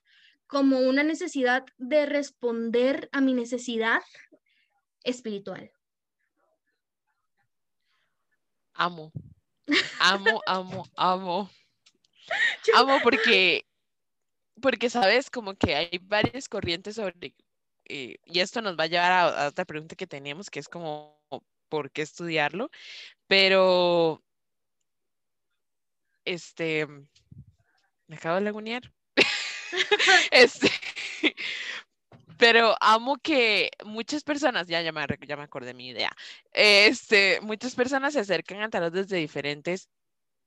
[0.47, 4.01] como una necesidad de responder a mi necesidad
[5.05, 5.71] espiritual.
[8.75, 9.13] Amo,
[10.01, 11.51] amo, amo, amo.
[12.75, 13.67] Amo porque,
[14.61, 17.35] porque sabes, como que hay varias corrientes sobre,
[17.87, 20.69] eh, y esto nos va a llevar a, a otra pregunta que tenemos, que es
[20.69, 21.21] como,
[21.69, 22.71] ¿por qué estudiarlo?
[23.31, 24.21] Pero,
[26.25, 26.85] este,
[28.09, 28.83] me acabo de lagunear.
[30.33, 30.69] este,
[32.39, 36.11] pero amo que muchas personas, ya, ya, me, ya me acordé mi idea,
[36.51, 39.89] este, muchas personas se acercan al tarot desde diferentes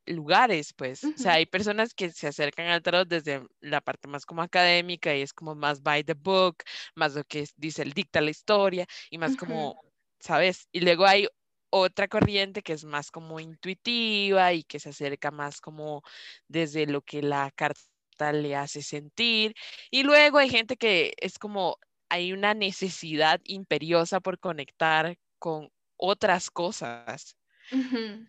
[0.06, 1.06] lugares, pues.
[1.06, 5.16] O sea, hay personas que se acercan al tarot desde la parte más como académica
[5.16, 6.58] y es como más by the book,
[6.96, 9.82] más lo que dice el dicta la historia y más como,
[10.20, 10.68] ¿sabes?
[10.74, 11.30] Y luego hay
[11.76, 16.04] otra corriente que es más como intuitiva y que se acerca más como
[16.48, 19.56] desde lo que la carta le hace sentir.
[19.90, 26.52] Y luego hay gente que es como hay una necesidad imperiosa por conectar con otras
[26.52, 27.36] cosas.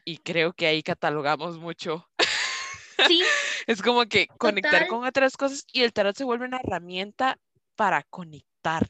[0.07, 2.09] Y creo que ahí catalogamos mucho.
[3.07, 3.23] Sí.
[3.67, 7.39] es como que conectar con otras cosas y el tarot se vuelve una herramienta
[7.77, 8.89] para conectar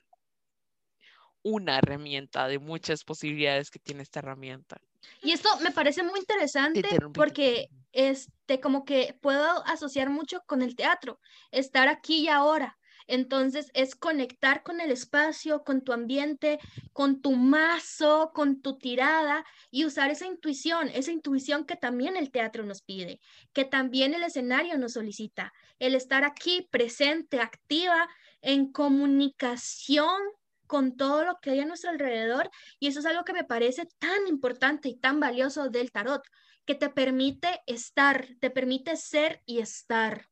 [1.44, 4.80] una herramienta de muchas posibilidades que tiene esta herramienta.
[5.22, 10.74] Y esto me parece muy interesante porque este como que puedo asociar mucho con el
[10.74, 11.20] teatro,
[11.52, 12.76] estar aquí y ahora.
[13.06, 16.58] Entonces es conectar con el espacio, con tu ambiente,
[16.94, 22.30] con tu mazo, con tu tirada y usar esa intuición, esa intuición que también el
[22.30, 23.20] teatro nos pide,
[23.52, 28.08] que también el escenario nos solicita, el estar aquí presente, activa,
[28.40, 30.20] en comunicación
[30.66, 33.86] con todo lo que hay a nuestro alrededor y eso es algo que me parece
[33.98, 36.22] tan importante y tan valioso del tarot,
[36.64, 40.28] que te permite estar, te permite ser y estar.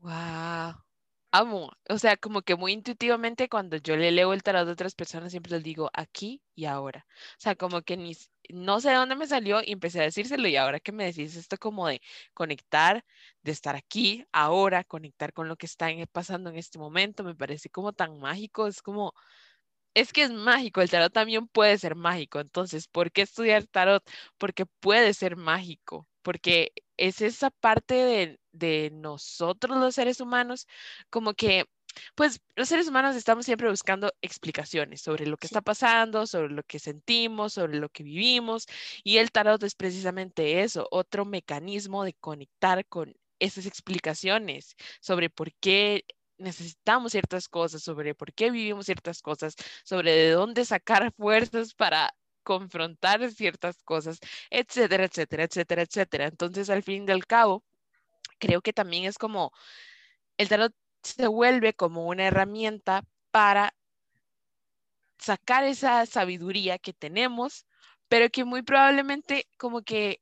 [0.00, 0.74] Wow.
[1.30, 4.94] Amo, o sea, como que muy intuitivamente cuando yo le leo el tarot a otras
[4.94, 7.06] personas siempre les digo aquí y ahora.
[7.32, 8.16] O sea, como que ni,
[8.48, 11.36] no sé de dónde me salió y empecé a decírselo y ahora que me decís
[11.36, 12.00] esto como de
[12.34, 13.04] conectar,
[13.42, 17.70] de estar aquí, ahora, conectar con lo que está pasando en este momento, me parece
[17.70, 19.14] como tan mágico, es como,
[19.94, 24.04] es que es mágico, el tarot también puede ser mágico, entonces, ¿por qué estudiar tarot?
[24.38, 30.66] Porque puede ser mágico, porque es esa parte de, de nosotros los seres humanos,
[31.10, 31.66] como que
[32.14, 36.62] pues los seres humanos estamos siempre buscando explicaciones sobre lo que está pasando, sobre lo
[36.62, 38.66] que sentimos, sobre lo que vivimos,
[39.04, 45.52] y el tarot es precisamente eso, otro mecanismo de conectar con esas explicaciones sobre por
[45.54, 46.04] qué
[46.38, 52.14] necesitamos ciertas cosas, sobre por qué vivimos ciertas cosas, sobre de dónde sacar fuerzas para
[52.42, 54.18] confrontar ciertas cosas,
[54.50, 56.26] etcétera, etcétera, etcétera, etcétera.
[56.26, 57.64] Entonces, al fin y al cabo,
[58.38, 59.52] creo que también es como
[60.38, 63.74] el tarot se vuelve como una herramienta para
[65.18, 67.66] sacar esa sabiduría que tenemos,
[68.08, 70.20] pero que muy probablemente como que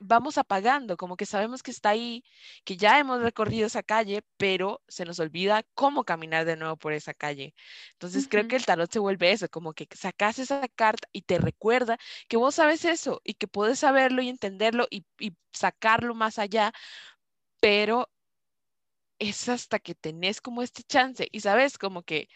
[0.00, 2.24] vamos apagando, como que sabemos que está ahí,
[2.64, 6.92] que ya hemos recorrido esa calle, pero se nos olvida cómo caminar de nuevo por
[6.92, 7.54] esa calle.
[7.94, 11.38] Entonces creo que el tarot se vuelve eso, como que sacas esa carta y te
[11.38, 16.38] recuerda que vos sabes eso y que puedes saberlo y entenderlo y, y sacarlo más
[16.38, 16.72] allá,
[17.60, 18.08] pero
[19.18, 22.28] es hasta que tenés como este chance y sabes como que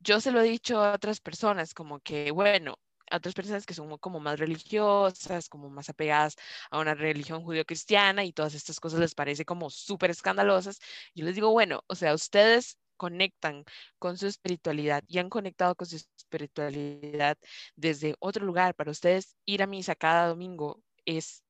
[0.00, 2.78] yo se lo he dicho a otras personas, como que, bueno,
[3.10, 6.36] a otras personas que son como más religiosas, como más apegadas
[6.70, 10.78] a una religión judío-cristiana y todas estas cosas les parece como súper escandalosas.
[11.14, 13.64] Yo les digo, bueno, o sea, ustedes conectan
[13.98, 17.38] con su espiritualidad y han conectado con su espiritualidad
[17.76, 18.74] desde otro lugar.
[18.74, 21.42] Para ustedes ir a misa cada domingo es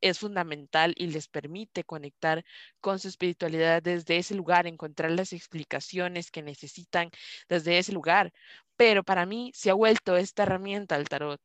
[0.00, 2.44] es fundamental y les permite conectar
[2.80, 7.10] con su espiritualidad desde ese lugar, encontrar las explicaciones que necesitan
[7.48, 8.32] desde ese lugar.
[8.76, 11.40] Pero para mí se ha vuelto esta herramienta, el tarot,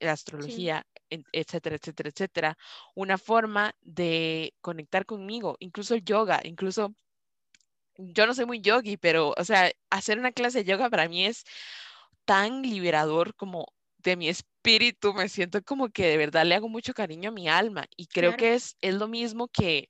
[0.00, 2.58] la astrología, etcétera, etcétera, etcétera,
[2.94, 6.94] una forma de conectar conmigo, incluso el yoga, incluso
[7.98, 11.26] yo no soy muy yogi, pero, o sea, hacer una clase de yoga para mí
[11.26, 11.44] es
[12.24, 13.72] tan liberador como
[14.10, 17.48] de mi espíritu, me siento como que de verdad le hago mucho cariño a mi
[17.48, 19.88] alma y creo que es, es lo mismo que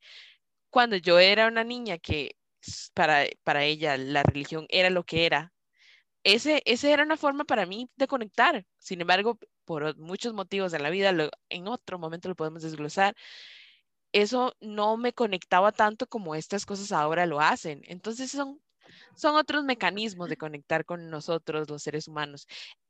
[0.71, 2.37] cuando yo era una niña que
[2.95, 5.53] para, para ella la religión era lo que era.
[6.25, 8.67] Ese, ese era una forma para mí de conectar.
[8.79, 11.15] Sin embargo, por muchos motivos en la vida,
[11.51, 13.15] en otro momento lo podemos desglosar,
[14.13, 17.83] eso no me conectaba tanto como estas cosas ahora lo hacen.
[17.85, 18.61] Entonces son,
[19.15, 22.47] son otros mecanismos de conectar con nosotros, los seres humanos,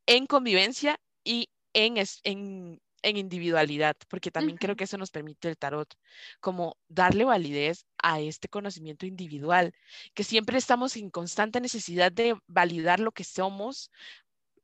[0.06, 5.58] en convivencia y en, en, en individualidad, porque también creo que eso nos permite el
[5.58, 5.94] tarot,
[6.40, 9.74] como darle validez a este conocimiento individual,
[10.14, 13.90] que siempre estamos en constante necesidad de validar lo que somos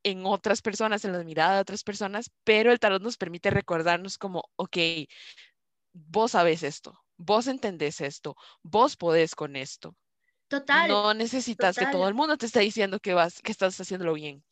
[0.05, 4.19] en otras personas, en la mirada de otras personas, pero el tarot nos permite recordarnos
[4.19, 4.79] como, ok,
[5.95, 9.97] vos sabes esto, vos entendés esto, vos podés con esto.
[10.49, 10.89] Total.
[10.91, 14.45] No necesitas que todo el mundo te esté diciendo que vas, que estás haciéndolo bien.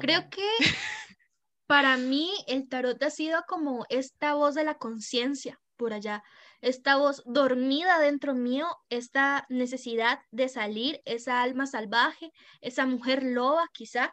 [0.00, 0.46] Creo que
[1.66, 6.22] para mí el tarot ha sido como esta voz de la conciencia por allá,
[6.60, 13.64] esta voz dormida dentro mío, esta necesidad de salir, esa alma salvaje, esa mujer loba
[13.72, 14.12] quizá,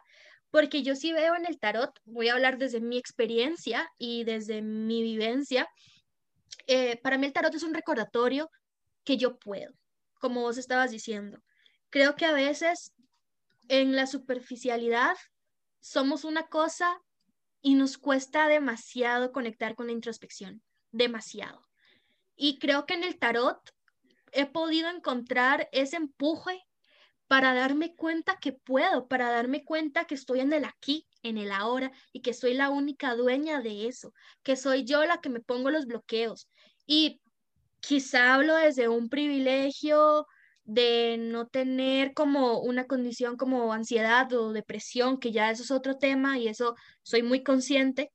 [0.50, 4.62] porque yo sí veo en el tarot, voy a hablar desde mi experiencia y desde
[4.62, 5.68] mi vivencia,
[6.66, 8.50] eh, para mí el tarot es un recordatorio
[9.04, 9.70] que yo puedo,
[10.20, 11.38] como vos estabas diciendo.
[11.90, 12.94] Creo que a veces
[13.68, 15.16] en la superficialidad
[15.80, 17.02] somos una cosa
[17.60, 20.62] y nos cuesta demasiado conectar con la introspección,
[20.92, 21.68] demasiado.
[22.36, 23.58] Y creo que en el tarot
[24.32, 26.64] he podido encontrar ese empuje
[27.26, 31.52] para darme cuenta que puedo, para darme cuenta que estoy en el aquí, en el
[31.52, 35.40] ahora y que soy la única dueña de eso, que soy yo la que me
[35.40, 36.48] pongo los bloqueos.
[36.86, 37.20] Y
[37.80, 40.26] quizá hablo desde un privilegio
[40.68, 45.96] de no tener como una condición como ansiedad o depresión, que ya eso es otro
[45.96, 48.12] tema y eso soy muy consciente,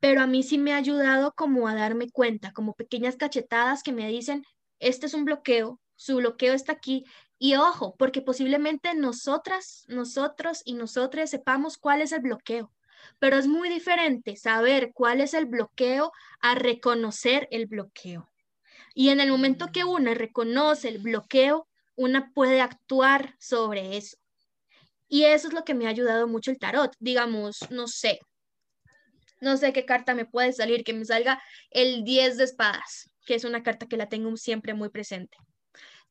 [0.00, 3.92] pero a mí sí me ha ayudado como a darme cuenta, como pequeñas cachetadas que
[3.92, 4.44] me dicen,
[4.80, 7.04] este es un bloqueo, su bloqueo está aquí.
[7.38, 12.72] Y ojo, porque posiblemente nosotras, nosotros y nosotras sepamos cuál es el bloqueo,
[13.20, 18.29] pero es muy diferente saber cuál es el bloqueo a reconocer el bloqueo.
[18.94, 24.16] Y en el momento que una reconoce el bloqueo, una puede actuar sobre eso.
[25.08, 26.92] Y eso es lo que me ha ayudado mucho el tarot.
[26.98, 28.20] Digamos, no sé,
[29.40, 33.34] no sé qué carta me puede salir, que me salga el 10 de espadas, que
[33.34, 35.36] es una carta que la tengo siempre muy presente.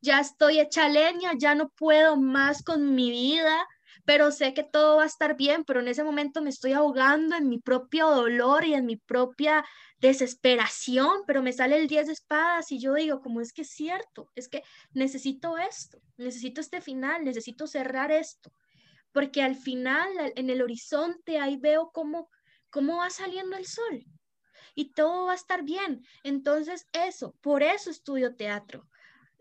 [0.02, 3.68] Ya estoy hecha leña, ya no puedo más con mi vida,
[4.10, 7.36] pero sé que todo va a estar bien, pero en ese momento me estoy ahogando
[7.36, 9.64] en mi propio dolor y en mi propia
[9.99, 13.70] desesperación, pero me sale el 10 de espadas y yo digo, como es que es
[13.70, 18.51] cierto, es que necesito esto, necesito este final, necesito cerrar esto,
[19.12, 22.32] porque al final, en el horizonte, ahí veo cómo,
[22.72, 24.03] cómo va saliendo el sol
[24.74, 26.01] y todo va a estar bien.
[26.24, 28.88] Entonces, eso, por eso estudio teatro.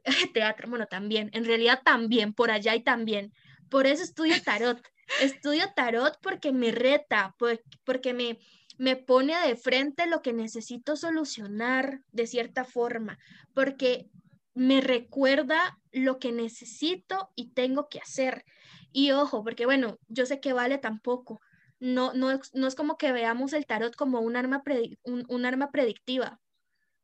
[0.34, 3.32] teatro, bueno, también, en realidad también, por allá y también.
[3.70, 4.80] Por eso estudio tarot.
[5.20, 7.34] estudio tarot porque me reta,
[7.84, 8.38] porque me,
[8.78, 13.18] me pone de frente lo que necesito solucionar de cierta forma,
[13.54, 14.08] porque
[14.54, 18.44] me recuerda lo que necesito y tengo que hacer.
[18.92, 21.40] Y ojo, porque bueno, yo sé que vale tampoco.
[21.80, 24.62] No, no, no es como que veamos el tarot como un arma,
[25.04, 26.40] un, arma predictiva.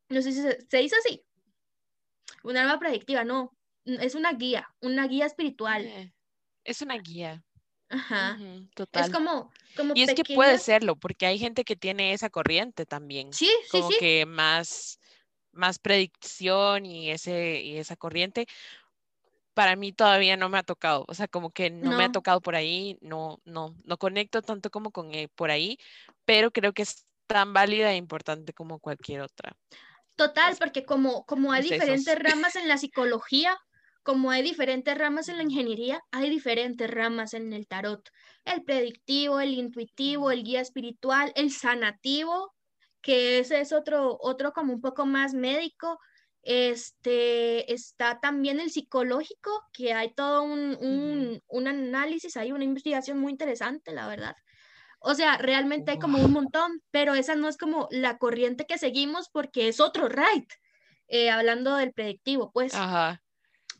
[0.09, 1.23] No sé si se, se dice así.
[2.43, 3.55] Un arma predictiva, no.
[3.85, 6.13] Es una guía, una guía espiritual.
[6.65, 7.43] Es una guía.
[7.89, 8.37] Ajá.
[8.73, 9.05] total.
[9.05, 12.85] Es como, como y es que puede serlo, porque hay gente que tiene esa corriente
[12.85, 13.31] también.
[13.31, 14.99] Sí, sí, como que más,
[15.51, 18.47] más predicción y, ese, y esa corriente.
[19.53, 22.41] Para mí todavía no me ha tocado, o sea, como que no, me ha tocado
[22.41, 25.77] por ahí, no, no, no conecto tanto como con eh, por ahí,
[26.25, 29.55] pero creo que es tan válida e importante como cualquier otra.
[30.17, 33.57] Total, porque como, como hay diferentes ramas en la psicología,
[34.05, 38.07] como hay diferentes ramas en la ingeniería, hay diferentes ramas en el tarot.
[38.45, 42.53] El predictivo, el intuitivo, el guía espiritual, el sanativo,
[43.01, 45.99] que ese es otro, otro como un poco más médico.
[46.43, 53.17] Este, está también el psicológico, que hay todo un, un, un análisis, hay una investigación
[53.17, 54.35] muy interesante, la verdad.
[54.99, 58.77] O sea, realmente hay como un montón, pero esa no es como la corriente que
[58.77, 60.51] seguimos porque es otro right.
[61.07, 62.75] Eh, hablando del predictivo, pues.
[62.75, 63.23] Ajá.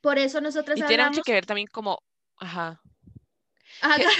[0.05, 1.99] Por eso nosotros y tiene mucho que ver también como,
[2.37, 2.79] ajá,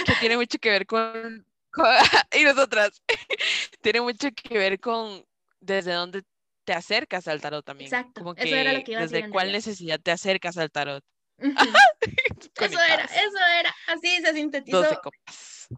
[0.04, 1.46] Que, tiene mucho que ver con,
[2.32, 3.00] y nosotras,
[3.82, 5.24] tiene mucho que ver con
[5.60, 6.24] desde dónde
[6.64, 7.86] te acercas al tarot también.
[7.86, 10.58] Exacto, como que, eso era lo que iba a decir Desde cuál necesidad te acercas
[10.58, 11.04] al tarot.
[11.38, 14.78] eso era, eso era, así se sintetizó.
[14.78, 15.68] Dos de copas.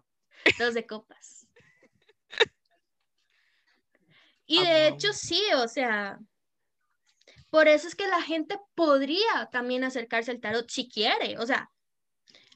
[0.58, 1.46] Dos de copas.
[4.46, 6.18] Y de hecho sí, o sea,
[7.50, 11.38] por eso es que la gente podría también acercarse al tarot si quiere.
[11.38, 11.70] O sea,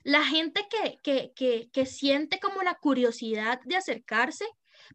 [0.03, 4.45] la gente que, que, que, que siente como la curiosidad de acercarse,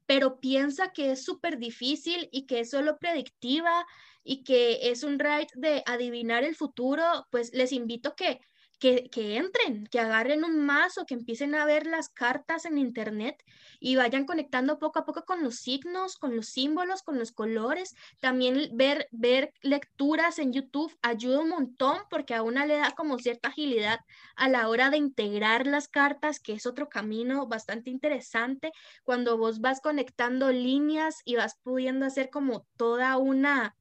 [0.06, 3.86] pero piensa que es súper difícil y que es solo predictiva
[4.24, 8.42] y que es un right de adivinar el futuro, pues les invito que
[8.80, 13.44] que, entren, que agarren un mazo, que empiecen a ver las cartas en internet
[13.80, 17.96] y vayan conectando poco a poco con los signos, con los símbolos, con los colores.
[18.20, 23.18] También ver, ver lecturas en YouTube ayuda un montón porque a una le da como
[23.18, 24.00] cierta agilidad
[24.36, 28.72] a la hora de integrar las cartas, que es otro camino bastante interesante
[29.04, 33.76] cuando vos vas conectando líneas y vas pudiendo hacer como toda una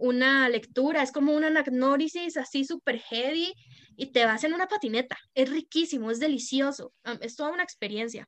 [0.00, 3.52] una lectura, es como una anagnórisis así súper heavy
[4.00, 5.18] y te vas en una patineta.
[5.34, 8.26] Es riquísimo, es delicioso, es toda una experiencia.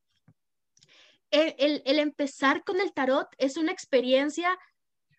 [1.31, 4.59] El, el, empezar con el tarot es una experiencia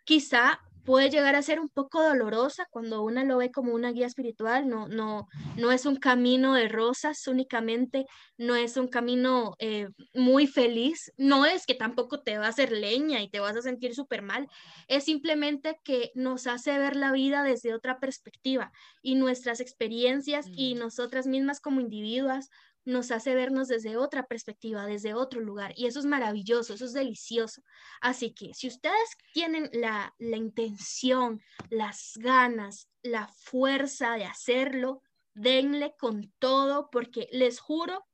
[0.03, 4.07] quizá puede llegar a ser un poco dolorosa cuando una lo ve como una guía
[4.07, 5.27] espiritual, no, no,
[5.57, 8.05] no es un camino de rosas únicamente,
[8.37, 12.71] no es un camino eh, muy feliz, no es que tampoco te va a hacer
[12.71, 14.47] leña y te vas a sentir súper mal,
[14.87, 18.71] es simplemente que nos hace ver la vida desde otra perspectiva
[19.01, 20.79] y nuestras experiencias y mm.
[20.79, 22.49] nosotras mismas como individuos
[22.85, 25.73] nos hace vernos desde otra perspectiva, desde otro lugar.
[25.75, 27.63] Y eso es maravilloso, eso es delicioso.
[28.01, 35.01] Así que si ustedes tienen la, intención, las ganas, la fuerza de hacerlo,
[35.33, 38.05] denle con todo porque les juro,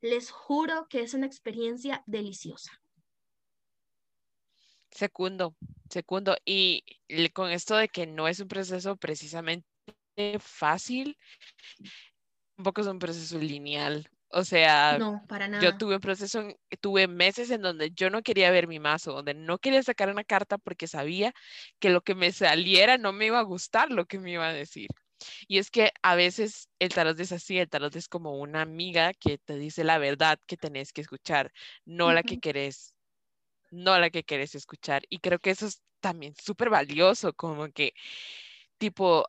[0.00, 2.80] les juro que es una experiencia deliciosa.
[4.90, 5.56] Segundo,
[5.90, 6.36] segundo.
[6.44, 6.84] Y
[7.32, 9.66] con esto de que no es un proceso precisamente
[10.38, 11.18] fácil,
[12.56, 14.08] tampoco es un proceso lineal.
[14.36, 14.98] O sea,
[15.62, 16.48] yo tuve un proceso,
[16.80, 20.24] tuve meses en donde yo no quería ver mi mazo, donde no quería sacar una
[20.24, 21.32] carta porque sabía
[21.78, 24.52] que lo que me saliera no me iba a gustar lo que me iba a
[24.52, 24.88] decir.
[25.46, 29.12] Y es que a veces el tarot es así, el tarot es como una amiga
[29.14, 31.52] que te dice la verdad que tenés que escuchar,
[31.84, 32.96] no la que querés,
[33.70, 35.04] no la que querés escuchar.
[35.10, 37.94] Y creo que eso es también súper valioso, como que
[38.78, 39.26] tipo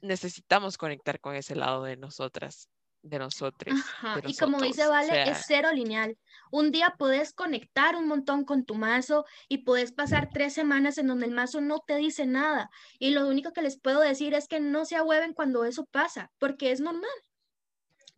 [0.00, 2.68] necesitamos conectar con ese lado de nosotras
[3.02, 3.74] de nosotros.
[4.26, 6.18] y como dice Vale, es cero lineal.
[6.50, 11.06] Un día puedes conectar un montón con tu mazo y puedes pasar tres semanas en
[11.06, 12.70] donde el mazo no te dice nada.
[12.98, 16.30] Y lo único que les puedo decir es que no se ahueven cuando eso pasa,
[16.38, 17.10] porque es normal.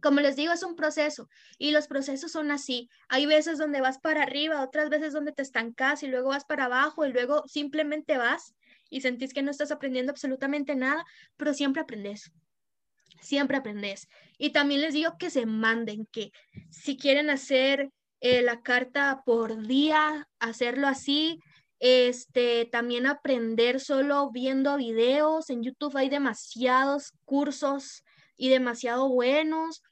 [0.03, 1.29] como les digo, es un proceso
[1.59, 2.89] y los procesos son así.
[3.09, 6.65] Hay veces donde vas para arriba, otras veces donde te estancas y luego vas para
[6.65, 8.55] abajo y luego simplemente vas
[8.91, 11.05] y sentís que no estás aprendiendo absolutamente nada,
[11.37, 12.33] pero siempre aprendes.
[13.23, 14.09] Siempre aprendes.
[14.37, 16.33] Y también les digo que se manden, que
[16.71, 21.41] si quieren hacer eh, la carta por día, hacerlo así,
[21.79, 25.49] este, también aprender solo viendo videos.
[25.49, 28.05] En YouTube hay demasiados cursos
[28.37, 29.83] y demasiado buenos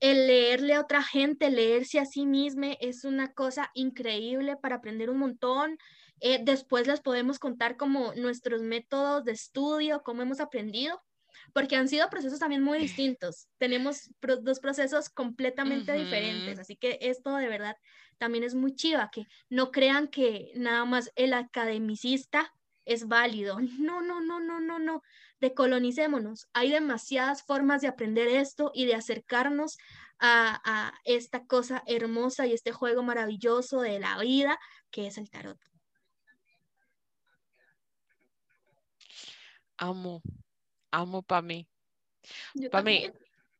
[0.00, 5.10] el leerle a otra gente, leerse a sí mismo es una cosa increíble para aprender
[5.10, 5.76] un montón.
[6.20, 11.00] Eh, después les podemos contar como nuestros métodos de estudio, cómo hemos aprendido,
[11.52, 13.48] porque han sido procesos también muy distintos.
[13.58, 14.10] Tenemos
[14.42, 17.76] dos procesos completamente diferentes, así que esto de verdad
[18.18, 22.52] también es muy chiva, que no crean que nada más el academicista
[22.84, 23.58] es válido.
[23.78, 25.02] No, no, no, no, no, no.
[25.40, 26.48] Decolonicémonos.
[26.52, 29.78] Hay demasiadas formas de aprender esto y de acercarnos
[30.18, 34.58] a, a esta cosa hermosa y este juego maravilloso de la vida
[34.90, 35.58] que es el tarot.
[39.76, 40.22] Amo,
[40.90, 41.68] amo para mí.
[42.70, 43.10] Para mí,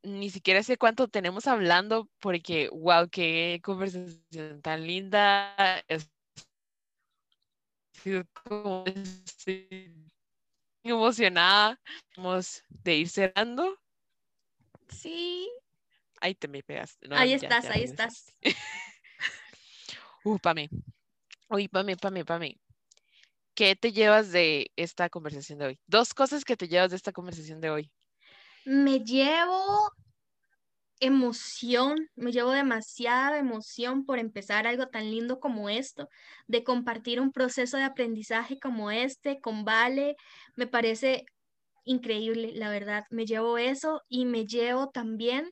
[0.03, 5.55] ni siquiera sé cuánto tenemos hablando porque, wow, qué conversación tan linda.
[5.89, 6.11] Es
[8.45, 8.85] como
[10.83, 11.81] emocionada
[12.68, 13.79] de ir cerrando.
[14.89, 15.51] Sí.
[16.20, 17.09] Ahí te me pegaste.
[17.12, 18.35] ahí estás, ahí estás.
[20.24, 20.68] uh, Pame.
[21.49, 22.59] Uy, Pame, Pame, Pame.
[23.59, 25.81] ¿Qué te llevas de esta conversación de hoy?
[25.89, 27.91] Dos cosas que te llevas de esta conversación de hoy.
[28.65, 29.91] Me llevo
[31.01, 36.09] emoción, me llevo demasiada emoción por empezar algo tan lindo como esto,
[36.47, 40.15] de compartir un proceso de aprendizaje como este con Vale,
[40.55, 41.25] me parece
[41.83, 45.51] increíble, la verdad, me llevo eso y me llevo también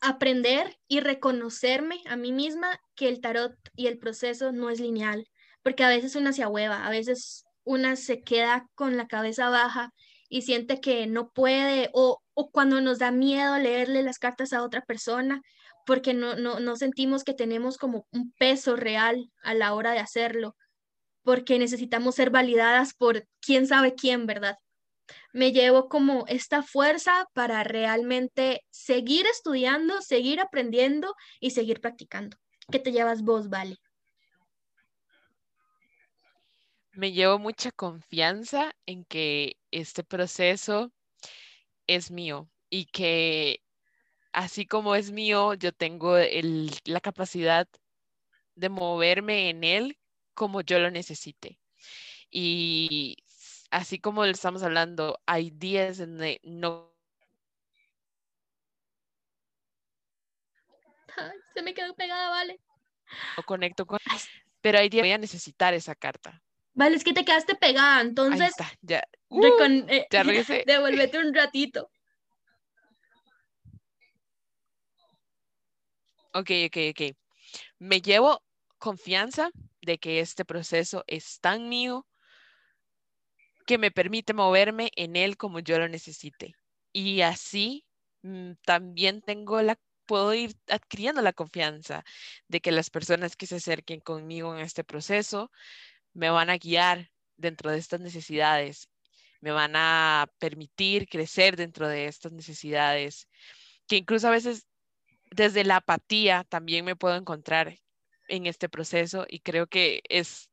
[0.00, 5.29] aprender y reconocerme a mí misma que el tarot y el proceso no es lineal,
[5.62, 9.92] porque a veces una se ahueva, a veces una se queda con la cabeza baja
[10.28, 12.20] y siente que no puede o,
[12.52, 15.42] cuando nos da miedo leerle las cartas a otra persona
[15.84, 19.98] porque no, no, no sentimos que tenemos como un peso real a la hora de
[19.98, 20.56] hacerlo,
[21.22, 24.56] porque necesitamos ser validadas por quién sabe quién, ¿verdad?
[25.32, 32.36] Me llevo como esta fuerza para realmente seguir estudiando, seguir aprendiendo y seguir practicando.
[32.70, 33.76] ¿Qué te llevas vos, Vale?
[37.00, 40.92] Me llevo mucha confianza en que este proceso
[41.86, 43.62] es mío y que
[44.32, 46.18] así como es mío, yo tengo
[46.84, 47.66] la capacidad
[48.54, 49.98] de moverme en él
[50.34, 51.58] como yo lo necesite.
[52.30, 53.16] Y
[53.70, 56.92] así como lo estamos hablando, hay días en donde no...
[61.54, 62.60] se me quedó pegada, vale.
[63.38, 63.98] No conecto con...
[64.60, 66.42] Pero hay días que voy a necesitar esa carta.
[66.80, 68.40] Vale, es que te quedaste pegada, entonces.
[68.40, 69.04] Ahí está, ya.
[69.28, 69.44] Uh,
[69.86, 70.24] eh, ya
[70.66, 71.90] Devuélvete un ratito.
[76.32, 77.16] Ok, ok, ok.
[77.80, 78.42] Me llevo
[78.78, 79.50] confianza
[79.82, 82.06] de que este proceso es tan mío
[83.66, 86.54] que me permite moverme en él como yo lo necesite.
[86.94, 87.84] Y así
[88.22, 92.04] mm, también tengo la puedo ir adquiriendo la confianza
[92.48, 95.52] de que las personas que se acerquen conmigo en este proceso
[96.14, 98.88] me van a guiar dentro de estas necesidades,
[99.40, 103.28] me van a permitir crecer dentro de estas necesidades,
[103.86, 104.66] que incluso a veces
[105.30, 107.78] desde la apatía también me puedo encontrar
[108.28, 110.50] en este proceso y creo que es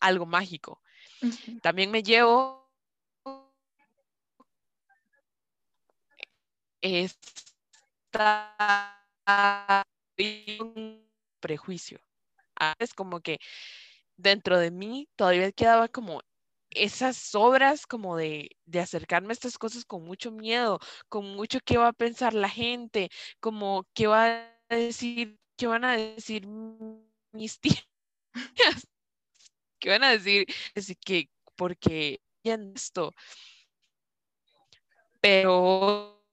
[0.00, 0.80] algo mágico.
[1.62, 2.70] También me llevo
[6.80, 8.96] esta
[11.40, 12.00] prejuicio.
[12.78, 13.38] Es como que
[14.22, 16.22] dentro de mí todavía quedaba como
[16.70, 21.88] esas obras como de, acercarme a estas cosas con mucho miedo, con mucho qué va
[21.88, 23.10] a pensar la gente,
[23.40, 24.26] como qué va
[24.68, 26.46] a decir, qué van a decir
[27.32, 27.86] mis tías,
[29.78, 33.12] qué van a decir, así que porque esto,
[35.20, 36.24] pero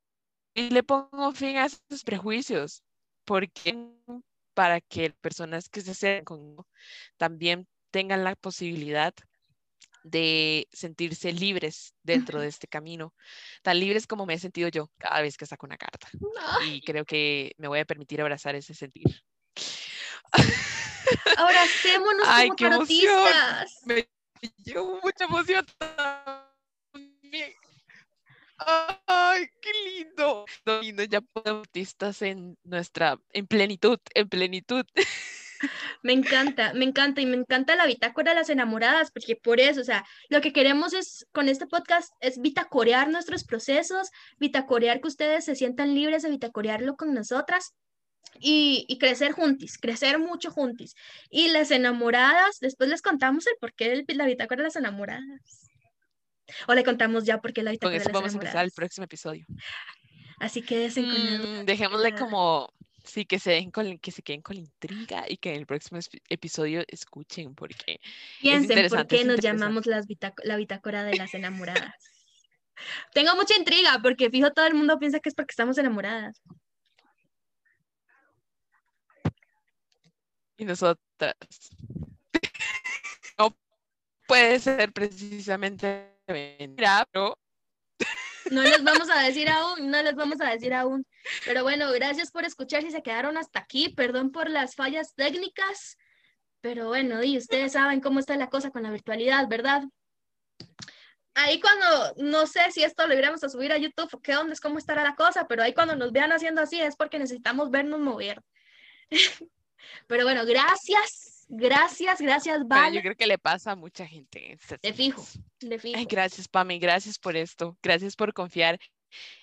[0.55, 2.83] le pongo fin a esos prejuicios,
[3.25, 3.91] porque
[4.53, 6.55] para que personas que se acerquen
[7.17, 9.13] también tengan la posibilidad
[10.03, 13.13] de sentirse libres dentro de este camino,
[13.61, 16.07] tan libres como me he sentido yo cada vez que saco una carta.
[16.65, 19.23] Y creo que me voy a permitir abrazar ese sentir.
[21.37, 23.29] Abracémonos Ay, como qué Emoción.
[23.85, 24.09] Me
[24.63, 27.53] llevo mucha emoción también.
[28.59, 30.45] Ay, qué lindo.
[30.81, 34.85] siendo ya autistas en nuestra, en plenitud, en plenitud.
[36.03, 39.81] Me encanta, me encanta y me encanta la bitácora de las enamoradas, porque por eso,
[39.81, 45.07] o sea, lo que queremos es con este podcast es bitacorear nuestros procesos, bitacorear que
[45.07, 47.73] ustedes se sientan libres de bitacorearlo con nosotras
[48.39, 50.95] y, y, crecer juntis, crecer mucho juntis.
[51.29, 55.67] Y las enamoradas, después les contamos el porqué de la bitácora de las enamoradas.
[56.67, 59.05] O le contamos ya por qué la bitácora de las vamos a empezar el próximo
[59.05, 59.45] episodio.
[60.39, 62.71] Así que mm, dejémosle como
[63.07, 65.65] sí que se den con que se queden con la intriga y que en el
[65.65, 65.99] próximo
[66.29, 67.99] episodio escuchen porque
[68.41, 70.05] piensen por qué nos llamamos las
[70.43, 71.95] la bitácora de las enamoradas.
[73.13, 76.41] Tengo mucha intriga porque fijo todo el mundo piensa que es porque estamos enamoradas.
[80.57, 81.35] y nosotras.
[83.37, 83.55] no
[84.27, 87.37] puede ser precisamente mentira, pero...
[88.49, 91.05] No les vamos a decir aún, no les vamos a decir aún.
[91.47, 93.87] Pero bueno, gracias por escuchar si se quedaron hasta aquí.
[93.87, 95.97] Perdón por las fallas técnicas.
[96.59, 99.83] Pero bueno, y ustedes saben cómo está la cosa con la virtualidad, ¿verdad?
[101.35, 104.51] Ahí cuando, no sé si esto lo iremos a subir a YouTube o qué onda
[104.51, 107.71] es cómo estará la cosa, pero ahí cuando nos vean haciendo así es porque necesitamos
[107.71, 108.41] vernos mover.
[110.07, 112.91] Pero bueno, gracias, gracias, gracias, Val.
[112.91, 114.57] yo creo que le pasa a mucha gente.
[114.81, 115.23] De fijo,
[115.61, 116.01] de fijo.
[116.09, 117.77] gracias, Pami, gracias por esto.
[117.81, 118.79] Gracias por confiar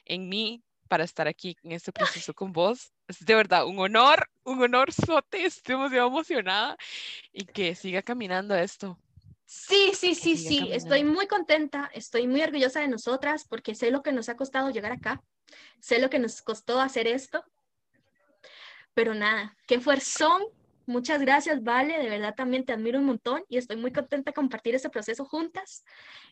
[0.04, 0.62] en mí
[0.94, 2.92] para estar aquí en este proceso con vos.
[3.08, 5.44] Es de verdad un honor, un honor sote.
[5.44, 6.76] Estoy demasiado emocionada
[7.32, 8.96] y que siga caminando esto.
[9.44, 10.68] Sí, sí, sí, sí.
[10.70, 14.70] Estoy muy contenta, estoy muy orgullosa de nosotras porque sé lo que nos ha costado
[14.70, 15.20] llegar acá,
[15.80, 17.44] sé lo que nos costó hacer esto
[18.94, 20.44] pero nada, qué fuerzón.
[20.86, 21.98] Muchas gracias, Vale.
[21.98, 25.24] De verdad también te admiro un montón y estoy muy contenta de compartir este proceso
[25.24, 25.84] juntas.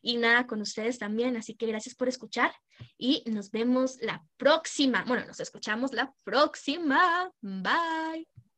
[0.02, 1.36] Y nada, con ustedes también.
[1.36, 2.52] Así que gracias por escuchar
[2.98, 5.04] y nos vemos la próxima.
[5.06, 7.30] Bueno, nos escuchamos la próxima.
[7.40, 8.51] Bye.